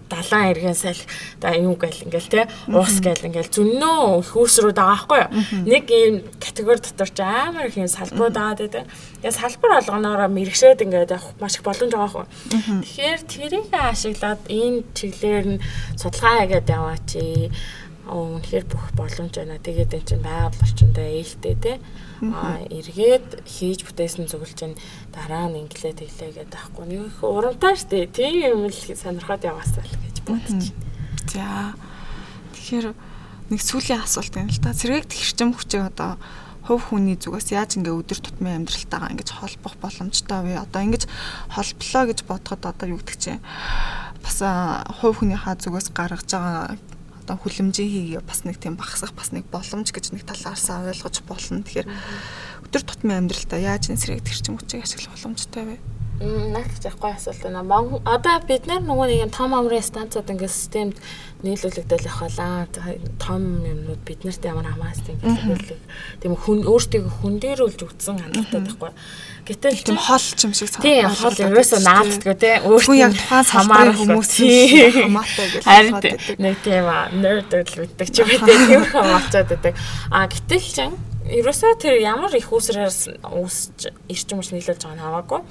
далайн 0.10 0.50
эргэн 0.50 0.74
салхи 0.74 1.06
да 1.38 1.54
юм 1.54 1.78
гэл 1.78 2.10
ингээл 2.10 2.34
те 2.34 2.42
уус 2.66 2.98
гэл 3.06 3.30
ингээл 3.30 3.54
зөндөө 3.54 4.26
их 4.26 4.32
үүсрүүд 4.42 4.74
байгаа 4.82 5.06
байхгүй 5.06 5.20
юу? 5.22 5.30
Нэг 5.70 5.86
ийм 5.94 6.14
категори 6.42 6.82
дотор 6.82 7.10
ч 7.14 7.22
амар 7.22 7.70
их 7.70 7.78
юм 7.78 7.86
салбарууд 7.86 8.34
байгаа 8.34 8.58
гэдэг 8.58 8.86
тэгээ 9.22 9.38
салбар 9.38 9.72
болгоноороо 9.78 10.30
мэрэгшээд 10.34 10.82
ингээд 10.90 11.14
явах 11.14 11.38
маш 11.38 11.62
их 11.62 11.64
боломж 11.70 11.94
байгаа 11.94 12.26
байхгүй 12.26 12.26
тэгэхээр 12.90 13.22
тэрийг 13.30 13.70
ашиглаад 13.70 14.42
энэ 14.50 14.82
чиглэлээр 14.98 15.46
нь 15.46 15.62
судалгаа 15.94 16.42
хийгээд 16.42 16.74
яваа 16.74 16.98
чи 17.06 17.54
үнэхээр 18.10 18.66
бүх 18.66 18.86
боломж 18.98 19.34
байна. 19.38 19.62
Тэгээд 19.62 19.94
эн 19.94 20.06
чинь 20.06 20.26
байгаль 20.26 20.58
орчиндөө 20.58 21.08
ээлтэй 21.22 21.56
те. 21.62 21.74
Аа 22.26 22.60
эргээд 22.68 23.46
хийж 23.46 23.86
бүтээсэн 23.86 24.26
зөвлөж 24.26 24.54
чинь 24.58 24.76
дараа 25.14 25.48
нь 25.48 25.62
инглээ 25.64 25.94
тэглээ 25.94 26.50
гэдэг 26.50 26.50
байхгүй. 26.50 26.86
Нэг 26.90 27.02
их 27.14 27.20
урамтай 27.22 27.78
штэ. 27.78 28.10
Тийм 28.10 28.34
юм 28.42 28.62
л 28.68 28.74
сонирхоод 28.74 29.46
яваасаа 29.46 29.86
л 29.86 29.98
гэж 30.04 30.16
бодчих. 30.26 30.74
За. 31.30 31.78
Тэгэхээр 32.58 32.88
нэг 33.54 33.62
сүүлийн 33.62 34.02
асуулт 34.04 34.34
юм 34.36 34.50
л 34.50 34.62
та. 34.62 34.74
Сэргээг 34.74 35.10
тэрчим 35.10 35.54
хүчийг 35.54 35.90
одоо 35.94 36.18
хувь 36.70 36.94
хүний 36.94 37.18
зүгээс 37.18 37.50
яаж 37.58 37.82
ингээ 37.82 37.98
өдөр 37.98 38.20
тутмын 38.22 38.62
амьдралтайгаа 38.62 39.10
ингэж 39.10 39.30
холбох 39.34 39.74
боломжтой 39.82 40.40
вэ? 40.46 40.62
Одоо 40.62 40.82
ингэж 40.86 41.04
холболоо 41.50 42.04
гэж 42.14 42.20
бодоход 42.30 42.62
одоо 42.62 42.88
юу 42.94 43.02
гэдэг 43.02 43.18
чинь 43.18 43.42
бас 44.22 44.38
хувь 45.02 45.18
хүнийхээ 45.18 45.56
зүгээс 45.66 45.90
гаргаж 45.98 46.30
байгаа 46.30 46.78
одоо 47.30 47.46
хүлэмжийн 47.46 47.94
хийгээ 47.94 48.26
бас 48.26 48.42
нэг 48.42 48.58
тийм 48.58 48.74
багасгах 48.74 49.14
бас 49.14 49.30
нэг 49.30 49.46
боломж 49.54 49.94
гэж 49.94 50.18
нэг 50.18 50.26
талаарсаа 50.26 50.90
ойлгож 50.90 51.22
болно. 51.30 51.62
Тэгэхээр 51.62 51.86
өдөр 52.66 52.82
тутмын 52.82 53.30
амьдралдаа 53.30 53.62
яаж 53.62 53.94
энэ 53.94 54.02
сэрэг 54.02 54.26
тэрчим 54.26 54.58
хүчийг 54.58 54.82
ашиглах 54.82 55.14
боломжтой 55.14 55.64
вэ? 55.70 55.78
Наач 56.20 56.84
яахгүй 56.84 57.16
асуулт 57.16 57.44
байна. 57.44 57.64
Монгол 57.64 58.02
одоо 58.04 58.40
бид 58.44 58.68
нар 58.68 58.84
нөгөө 58.84 59.08
нэг 59.08 59.20
юм 59.24 59.32
том 59.32 59.56
амрын 59.56 59.80
станцууд 59.80 60.28
ингээд 60.28 60.52
системд 60.52 60.96
нийлүүлэгдэл 61.48 62.12
явахлаа. 62.12 62.68
Том 63.24 63.64
юмнууд 63.64 64.04
бид 64.04 64.28
нарт 64.28 64.44
ямар 64.44 64.68
хамааст 64.68 65.08
ингээд 65.08 65.80
тийм 66.20 66.36
хүн 66.36 66.68
өөртөө 66.68 67.08
хүн 67.24 67.40
дээр 67.40 67.64
үлж 67.64 67.88
үтсэн 67.88 68.20
хандлагатай 68.20 68.60
байхгүй. 68.68 68.92
Гэтэл 69.48 69.80
тийм 69.80 69.96
хол 69.96 70.20
ч 70.20 70.40
юм 70.44 70.52
шиг 70.52 70.68
санагдав. 70.68 70.92
Тийм 70.92 71.08
хол 71.08 71.38
ерөөсөө 71.40 71.80
нааддаг 71.88 72.36
тий. 72.36 72.56
Өөртөө 72.68 72.96
яг 73.00 73.14
тухайн 73.16 73.46
самаар 73.48 73.90
хүмүүс 73.96 74.34
хамаатай 75.00 75.48
гэж 75.56 75.64
хараад 75.64 76.04
нэг 76.36 76.56
тийм 76.68 76.88
nerd 77.24 77.48
л 77.48 77.84
үтдэг 77.88 78.08
ч 78.12 78.16
юм 78.20 78.28
уу 78.28 78.44
тийм 78.44 78.84
хамаачаад 78.92 79.48
байдаг. 79.56 79.74
А 80.12 80.28
гэтэл 80.28 80.68
чинь 80.68 80.96
ерөөсөө 81.30 81.78
тэр 81.78 81.96
ямар 82.02 82.34
их 82.34 82.50
үүсрээс 82.50 83.22
үүсч 83.22 83.94
эрчим 84.10 84.42
хүч 84.42 84.50
нийлүүлж 84.50 84.82
байгааг 84.82 84.98
нь 84.98 85.04
хамаагүй. 85.06 85.42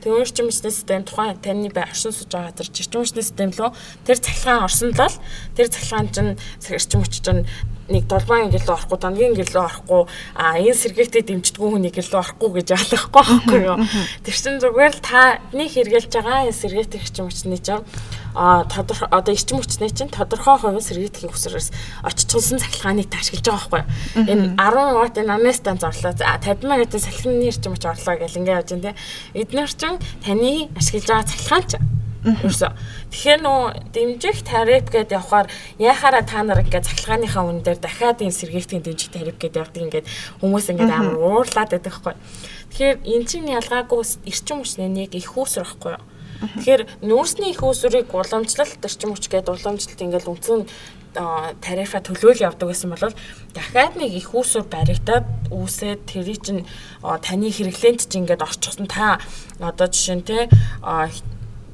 Тэр 0.00 0.24
эрчим 0.24 0.48
хүчний 0.48 0.72
систем 0.72 1.04
тухайн 1.04 1.36
таны 1.44 1.68
бай 1.68 1.84
оршин 1.84 2.16
сууж 2.16 2.32
байгаа 2.32 2.56
тэр 2.56 2.72
эрчим 2.72 3.00
хүчний 3.04 3.24
систем 3.26 3.50
лөө 3.52 3.70
тэр 4.08 4.16
цахилгаан 4.16 4.64
орсон 4.64 4.90
л 4.96 5.16
тэр 5.52 5.68
цахилгаан 5.68 6.08
чинь 6.08 6.32
эрчим 6.72 7.00
хүч 7.04 7.14
чинь 7.20 7.44
нэг 7.88 8.04
долбаан 8.10 8.50
гэрэл 8.50 8.74
орохгүй 8.74 8.98
дангийн 8.98 9.34
гэрэл 9.38 9.62
орохгүй 9.62 10.02
а 10.34 10.58
энэ 10.58 10.74
сэргээтэй 10.74 11.22
дэмждэггүй 11.22 11.70
хүний 11.70 11.92
гэрэл 11.94 12.18
орохгүй 12.18 12.50
гэж 12.60 12.68
яалахгүй 12.74 13.12
байхгүй 13.14 13.60
юу. 13.62 13.78
Тэр 14.26 14.34
чинь 14.34 14.58
зүгээр 14.58 14.94
л 14.98 15.02
та 15.06 15.38
нэг 15.54 15.68
хэрэгэлж 15.70 16.10
байгаа 16.10 16.50
энэ 16.50 16.58
сэргээтэй 16.58 17.00
эрчим 17.00 17.30
хүчний 17.30 17.62
чинь 17.62 17.86
а 18.36 18.64
тодорхой 18.68 19.08
одоо 19.08 19.32
эрчим 19.32 19.62
хүчний 19.62 19.90
чинь 19.90 20.12
тодорхой 20.12 20.58
хувийн 20.58 20.84
сэргийтгэхийн 20.84 21.32
хүсрээс 21.32 21.68
очиж 22.04 22.26
тулсан 22.28 22.60
цахилгааныг 22.60 23.08
таашгилж 23.08 23.46
байгаа 23.48 23.70
байхгүй. 23.70 24.28
Энэ 24.28 24.44
10 24.60 24.98
ваттын 25.00 25.26
намын 25.30 25.56
станц 25.56 25.82
орлоо. 25.88 26.12
50 26.12 26.68
мегатын 26.68 27.00
салхины 27.00 27.48
эрчим 27.48 27.72
хүч 27.72 27.84
орлоо 27.88 28.14
гэл 28.20 28.36
ингэ 28.36 28.52
явж 28.52 28.68
байна 28.76 28.92
те. 28.92 28.98
Эднэр 29.40 29.72
чинь 29.72 29.98
таны 30.20 30.68
ашиглаж 30.76 31.08
байгаа 31.08 31.30
цахилгаан 31.32 31.64
чинь 31.64 32.05
Ерөөсө. 32.26 32.74
Тэгэхээр 33.14 33.40
нөө 33.46 33.60
дэмжих 33.94 34.42
тариф 34.42 34.90
гэдээ 34.90 35.14
явахаар 35.14 35.46
яхаараа 35.78 36.24
та 36.26 36.42
нар 36.42 36.58
ингээд 36.66 36.90
цахилгааныхаа 36.90 37.44
үн 37.46 37.62
дээр 37.62 37.78
дахиад 37.78 38.18
энэ 38.18 38.34
сэргийгтийн 38.34 38.82
дэмжих 38.82 39.14
тариф 39.14 39.38
гэдээ 39.38 39.62
явдаг 39.62 39.82
ингээд 39.86 40.06
хүмүүс 40.42 40.66
ингээд 40.74 40.90
амар 40.90 41.16
уурлаад 41.22 41.70
байдаг 41.70 41.94
хгүй. 41.94 42.14
Тэгэхээр 42.74 42.98
эн 43.06 43.22
чинь 43.30 43.54
ялгаагүй 43.54 44.02
эрчим 44.26 44.58
хүчний 44.58 44.90
нэг 44.90 45.14
их 45.14 45.38
үүсэр 45.38 45.62
байхгүй 45.62 45.92
юу? 45.94 46.04
Тэгэхээр 46.36 46.82
нүүрсний 47.06 47.50
их 47.54 47.62
үүсвэрийг 47.62 48.10
уламжлалт 48.10 48.82
эрчим 48.82 49.14
хүч 49.14 49.24
гэдэг 49.30 49.54
уламжлалт 49.56 50.02
ингээд 50.02 50.26
үндсэн 50.28 50.66
тарифа 51.64 52.04
төлөөл 52.04 52.44
явдаг 52.44 52.68
гэсэн 52.68 52.92
бол 52.92 53.14
дахиад 53.56 53.96
нэг 53.96 54.12
их 54.12 54.36
үүсвэр 54.36 54.68
баригдаад 54.68 55.48
үүсээд 55.48 56.00
тэрий 56.04 56.36
чинь 56.36 56.68
таны 57.00 57.48
хэрэглээнд 57.48 58.04
чинь 58.04 58.28
ингээд 58.28 58.44
орчихсон 58.44 58.84
та 58.84 59.16
одоо 59.56 59.88
жишээ 59.88 60.16
нь 60.20 60.26
те 60.28 60.52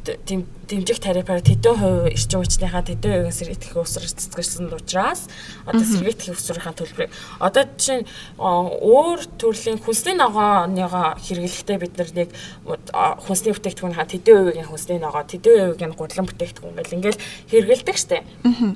дэмжих 0.02 0.98
тарифаар 0.98 1.42
тэдэн 1.42 1.76
хувь 1.78 2.10
эрчим 2.10 2.42
хүчнийхаа 2.42 2.82
тэдэн 2.82 3.22
хувийн 3.22 3.36
сэргийтгэх 3.38 3.78
өсвөр 3.78 4.10
цэцгэлсэн 4.10 4.74
учраас 4.74 5.30
одоо 5.62 5.86
сэргийтгэх 5.86 6.34
өсвөрийн 6.34 6.74
төлбөрийг. 6.74 7.14
Одоо 7.38 7.62
жишээ 7.78 8.02
нь 8.02 8.06
өөр 8.42 9.20
төрлийн 9.38 9.78
хүнсний 9.78 10.18
ногооныгоо 10.18 11.22
хэрэглэхдээ 11.22 11.78
бид 11.78 11.94
нар 11.94 12.10
нэг 12.18 12.28
хүнсний 12.66 13.54
бүтээгдэхүүнийхаа 13.54 14.10
тэдэн 14.10 14.36
хувийн 14.42 14.66
хүнсний 14.66 14.98
ногоо 14.98 15.22
тэдэн 15.22 15.78
хувийн 15.78 15.94
гурлан 15.94 16.26
бүтээгдэхүүн 16.26 16.76
гэл 16.82 16.96
ингээл 16.98 17.22
хэрэглэдэг 17.46 17.96
штэ. 17.96 18.26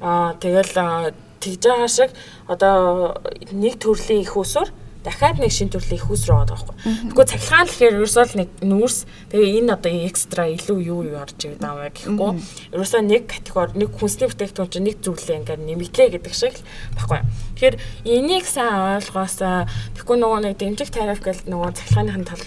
Аа 0.07 0.39
тэгэл 0.39 1.11
тэгж 1.43 1.63
байгаа 1.67 1.91
шиг 1.91 2.11
одоо 2.47 3.19
нэг 3.51 3.83
төрлийн 3.83 4.23
их 4.23 4.39
өсвөр 4.39 4.71
дахиад 5.07 5.39
нэг 5.39 5.53
шин 5.55 5.71
төрлийн 5.71 6.03
их 6.03 6.11
үс 6.11 6.27
рүү 6.27 6.37
аваад 6.37 6.51
байгаа 6.51 6.75
байхгүй. 6.75 7.07
Тэгэхгүй 7.07 7.27
цахилгаан 7.31 7.69
гэхээр 7.71 7.97
ерөөсөө 8.03 8.25
л 8.27 8.39
нэг 8.43 8.51
нүүрс 8.67 8.99
тэгээ 9.31 9.51
энэ 9.63 9.73
одоо 9.79 9.93
экстра 10.11 10.43
илүү 10.51 10.79
юу 10.83 11.01
юу 11.07 11.17
орж 11.23 11.39
ирээд 11.47 11.63
байгаа 11.63 11.91
гэхгүй. 11.95 12.31
Ерөөсөө 12.75 13.03
нэг 13.07 13.23
категори 13.31 13.79
нэг 13.79 13.91
хүнсний 13.95 14.27
бүтээгдэхүүн 14.27 14.73
чинь 14.75 14.87
нэг 14.91 14.97
зүйлээ 15.07 15.39
ингээд 15.47 15.63
нэмэгдлээ 15.63 16.09
гэдэг 16.19 16.35
шиг 16.35 16.59
л 16.59 16.67
баггүй. 16.99 17.23
Тэгэхээр 17.57 17.77
энийг 18.05 18.45
сайн 18.45 19.01
ойлгоосаа 19.01 19.71
тэгэхгүй 19.95 20.17
нөгөө 20.19 20.41
нэг 20.45 20.55
дэмжих 20.61 20.91
тариф 20.91 21.23
гэл 21.23 21.47
нөгөө 21.47 21.71
цахилгааныхын 21.73 22.27
тал 22.27 22.45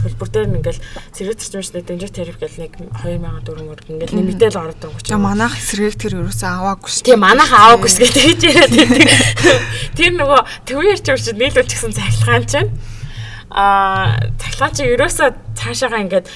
төлбөр 0.00 0.28
дээр 0.28 0.52
ингээл 0.60 0.82
сэрэг 1.16 1.40
зарчмын 1.40 1.86
дэмжих 1.86 2.12
тариф 2.12 2.36
гэл 2.36 2.60
нэг 2.60 2.72
2004 3.00 3.64
мөр 3.64 3.80
ингээл 3.88 4.16
нэмэгдээл 4.20 4.60
ороод 4.60 4.80
байгаа 4.80 5.00
учраас 5.00 5.20
манайх 5.20 5.54
сэрэг 5.56 5.96
тэр 5.96 6.20
ерөөсөө 6.20 6.50
аваагүй 6.60 6.90
шүү. 6.92 7.04
Тийм 7.08 7.20
манайх 7.24 7.52
аваагүй 7.52 7.88
шүү 7.88 8.04
гэж 8.20 8.40
яриад 8.44 8.72
байдаг. 8.76 9.08
Тэр 9.96 10.12
нөгөө 10.20 10.40
төвийн 10.68 10.92
эрчим 10.96 11.36
нийлүүлчихсэн 11.40 11.92
цахилгаан 12.00 12.44
чинь 12.48 12.70
а 13.50 13.64
цахилгаан 14.40 14.72
чи 14.76 14.88
ерөөсөө 14.94 15.28
цаашаага 15.56 16.02
ингээд 16.04 16.26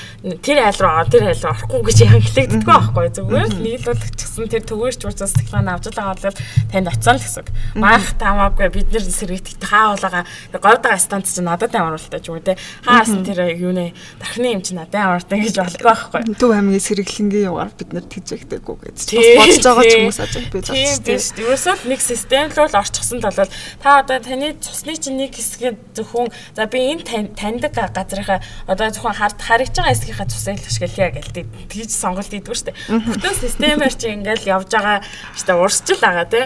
тэр 0.42 0.58
айл 0.64 0.80
руу 0.80 1.04
тэр 1.08 1.24
айл 1.30 1.42
руу 1.42 1.52
орохгүй 1.54 1.80
гэж 1.88 1.98
ханхлагддаг 2.08 2.62
байхгүй 2.64 3.06
зүгээр 3.14 3.48
л 3.48 3.62
нийлүүлэгчсэн 3.64 4.48
тэр 4.50 4.64
төгөөч 4.68 5.00
уцаас 5.06 5.32
цахилгаан 5.34 5.68
авч 5.70 5.88
л 5.92 6.00
аваад 6.00 6.24
л 6.28 6.38
танд 6.72 6.88
оцсон 6.90 7.16
л 7.16 7.24
гэсэн. 7.24 7.46
Маах 7.78 8.14
таамаагүй 8.18 8.68
бид 8.74 8.88
нэр 8.92 9.04
сэргийтгэх 9.04 9.70
хаавлага 9.70 10.24
говьдага 10.52 10.98
станц 10.98 11.34
чи 11.34 11.42
надад 11.44 11.74
амруултаа 11.74 12.20
ч 12.20 12.28
юм 12.28 12.38
уу 12.38 12.44
те 12.44 12.58
хаас 12.84 13.12
тэр 13.24 13.54
юу 13.54 13.72
нэ 13.72 13.94
дархны 14.20 14.58
юм 14.58 14.62
чи 14.62 14.74
надад 14.74 14.98
амруултаа 14.98 15.38
гэж 15.38 15.56
болдог 15.56 15.84
байхгүй. 15.84 16.20
Төв 16.34 16.50
аймгийн 16.52 16.82
сэргэлэнгийн 16.82 17.48
югаар 17.48 17.70
бид 17.74 17.90
нар 17.94 18.06
тэжээгдэггүй 18.08 18.76
гэж. 18.82 18.98
Бодож 19.14 19.62
байгаа 19.64 19.84
ч 19.84 19.94
хүмүүс 19.94 20.20
ажиг 20.20 20.46
би 20.50 20.58
зогсчих. 20.60 21.00
Тийм 21.04 21.18
тийм 21.18 21.44
ерөөсөө 21.44 21.74
нэг 21.88 22.00
систем 22.00 22.48
л 22.50 22.58
бол 22.58 22.78
орчихсон 22.80 23.20
тал 23.22 23.38
та 23.82 24.00
одоо 24.02 24.18
таны 24.20 24.54
цусны 24.60 24.96
чинь 24.96 25.18
нэг 25.20 25.34
хэсгээ 25.36 25.72
зөвхөн 25.96 26.28
за 26.56 26.66
би 26.66 26.78
энэ 26.92 27.34
таньдаг 27.34 27.72
газрынхаа 27.74 28.40
одоо 28.66 28.88
зөвхөн 29.04 29.20
хард 29.20 29.38
харагдж 29.40 29.76
байгаа 29.76 29.92
хэсгийнхаа 29.92 30.28
цусыг 30.32 30.56
л 30.56 30.68
ашиглая 30.68 31.10
гэлтэй 31.12 31.44
тэгж 31.68 31.90
сонголт 31.92 32.32
шүү 32.32 32.72
дээ. 32.72 32.76
Бүтэн 33.04 33.34
системээр 33.36 33.94
чи 34.00 34.08
ингээл 34.16 34.48
явж 34.48 34.68
байгаа 34.72 34.98
штэ 35.36 35.52
урсчил 35.52 36.00
байгаа 36.00 36.24
тий. 36.24 36.44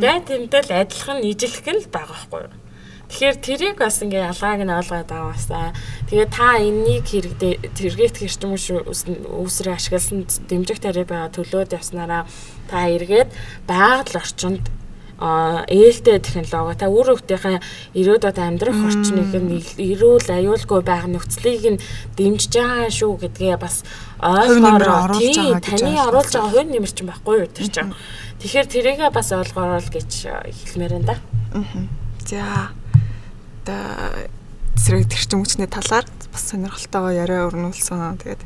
Яг 0.00 0.24
тэмдэл 0.24 0.72
адилхан 0.72 1.20
нийжлэх 1.20 1.68
нь 1.68 1.84
л 1.84 1.92
байгаа 1.92 2.16
байхгүй 2.16 2.40
юу? 2.48 2.56
Тэгэхээр 3.08 3.36
тэрийг 3.40 3.76
бас 3.80 4.00
ингээ 4.04 4.28
ялгааг 4.32 4.60
нь 4.64 4.72
ойлгоод 4.72 5.10
аваасаа. 5.12 5.72
Тэгээ 6.12 6.28
та 6.28 6.60
энэнийг 6.60 7.04
хэрэгдээ 7.08 7.54
тэргээд 7.72 8.16
хэрчм 8.20 8.52
үүсрээ 8.52 9.76
ашигласан 9.76 10.28
дэмжих 10.44 10.80
тариа 10.80 11.08
байгаа 11.08 11.32
төлөөд 11.32 11.72
явснараа 11.72 12.28
та 12.68 12.84
эргээд 12.84 13.32
байгаль 13.64 14.20
орчинд 14.20 14.64
ээлтэй 15.18 16.22
технологи. 16.22 16.78
Та 16.78 16.86
үр 16.86 17.18
хөвгтийнхээ 17.18 17.58
ирээд 17.98 18.24
одоо 18.30 18.44
амьдрах 18.46 18.78
орчныг 18.78 19.34
нь 19.34 19.58
эрүүл 19.74 20.30
аюулгүй 20.30 20.80
байх 20.86 21.10
нөхцөлийг 21.10 21.64
нь 21.74 21.82
дэмжиж 22.14 22.54
байгаа 22.54 22.90
шүү 22.90 23.12
гэдгээ 23.26 23.56
бас 23.58 23.82
ойлгоор 24.22 25.10
таны 25.58 25.98
оруулж 26.06 26.32
байгаа 26.32 26.50
хувь 26.54 26.70
нэмэр 26.70 26.92
чинь 26.94 27.10
байхгүй 27.10 27.34
юу 27.42 27.50
тэр 27.50 27.66
чинь 27.66 27.94
тэгэхээр 28.38 28.68
тэрийгээ 28.70 29.10
бас 29.10 29.28
ойлгоорол 29.34 29.90
гэж 29.90 30.10
хэлмээр 30.70 31.02
энэ 31.02 31.08
да. 31.10 31.16
За 32.22 32.70
одоо 33.66 34.30
эсрэг 34.78 35.10
тэрчим 35.10 35.42
хүчний 35.42 35.66
талаар 35.66 36.06
бас 36.30 36.42
сонирхолтойгоо 36.46 37.10
яриа 37.10 37.50
өрнүүлсэн. 37.50 38.22
Тэгээд 38.22 38.42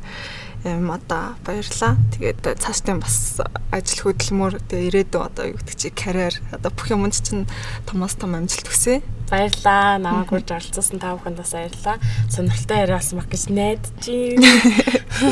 юм 0.63 0.91
одоо 0.91 1.35
баярлаа. 1.43 1.99
Тэгээд 2.15 2.55
цаашдаа 2.59 2.95
бас 3.03 3.39
ажил 3.71 4.15
хөдөлмөр 4.15 4.63
тэгээ 4.71 4.87
ирээдүйн 4.87 5.27
одоо 5.27 5.45
юу 5.51 5.59
гэдэг 5.59 5.75
чи 5.75 5.91
карьер 5.91 6.39
одоо 6.55 6.71
бүх 6.71 6.87
юмд 6.87 7.11
чинь 7.11 7.43
томоос 7.83 8.15
том 8.15 8.35
амжилт 8.39 8.71
хүсье. 8.71 9.03
Баярлаа. 9.27 9.99
Намайг 9.99 10.31
урьж 10.31 10.47
оролцуулсан 10.55 11.03
та 11.03 11.19
бүхэнд 11.19 11.37
бас 11.43 11.51
баярлаа. 11.51 11.99
Сонирхолтой 12.31 12.77
яриа 12.79 12.95
болсон 12.95 13.19
баг 13.19 13.27
гэж 13.27 13.43
найдаж 13.51 14.07
байна. 14.07 14.51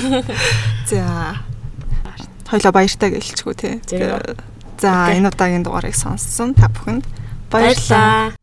За. 0.92 1.40
Хоёлаа 2.52 2.72
баяртай 2.76 3.10
гэлчгүү 3.16 3.54
те. 3.56 3.80
За 4.84 5.16
энэ 5.16 5.32
удаагийн 5.32 5.64
дугаарыг 5.64 5.96
сонссон 5.96 6.52
та 6.52 6.68
бүхэнд 6.68 7.08
баярлаа. 7.48 8.36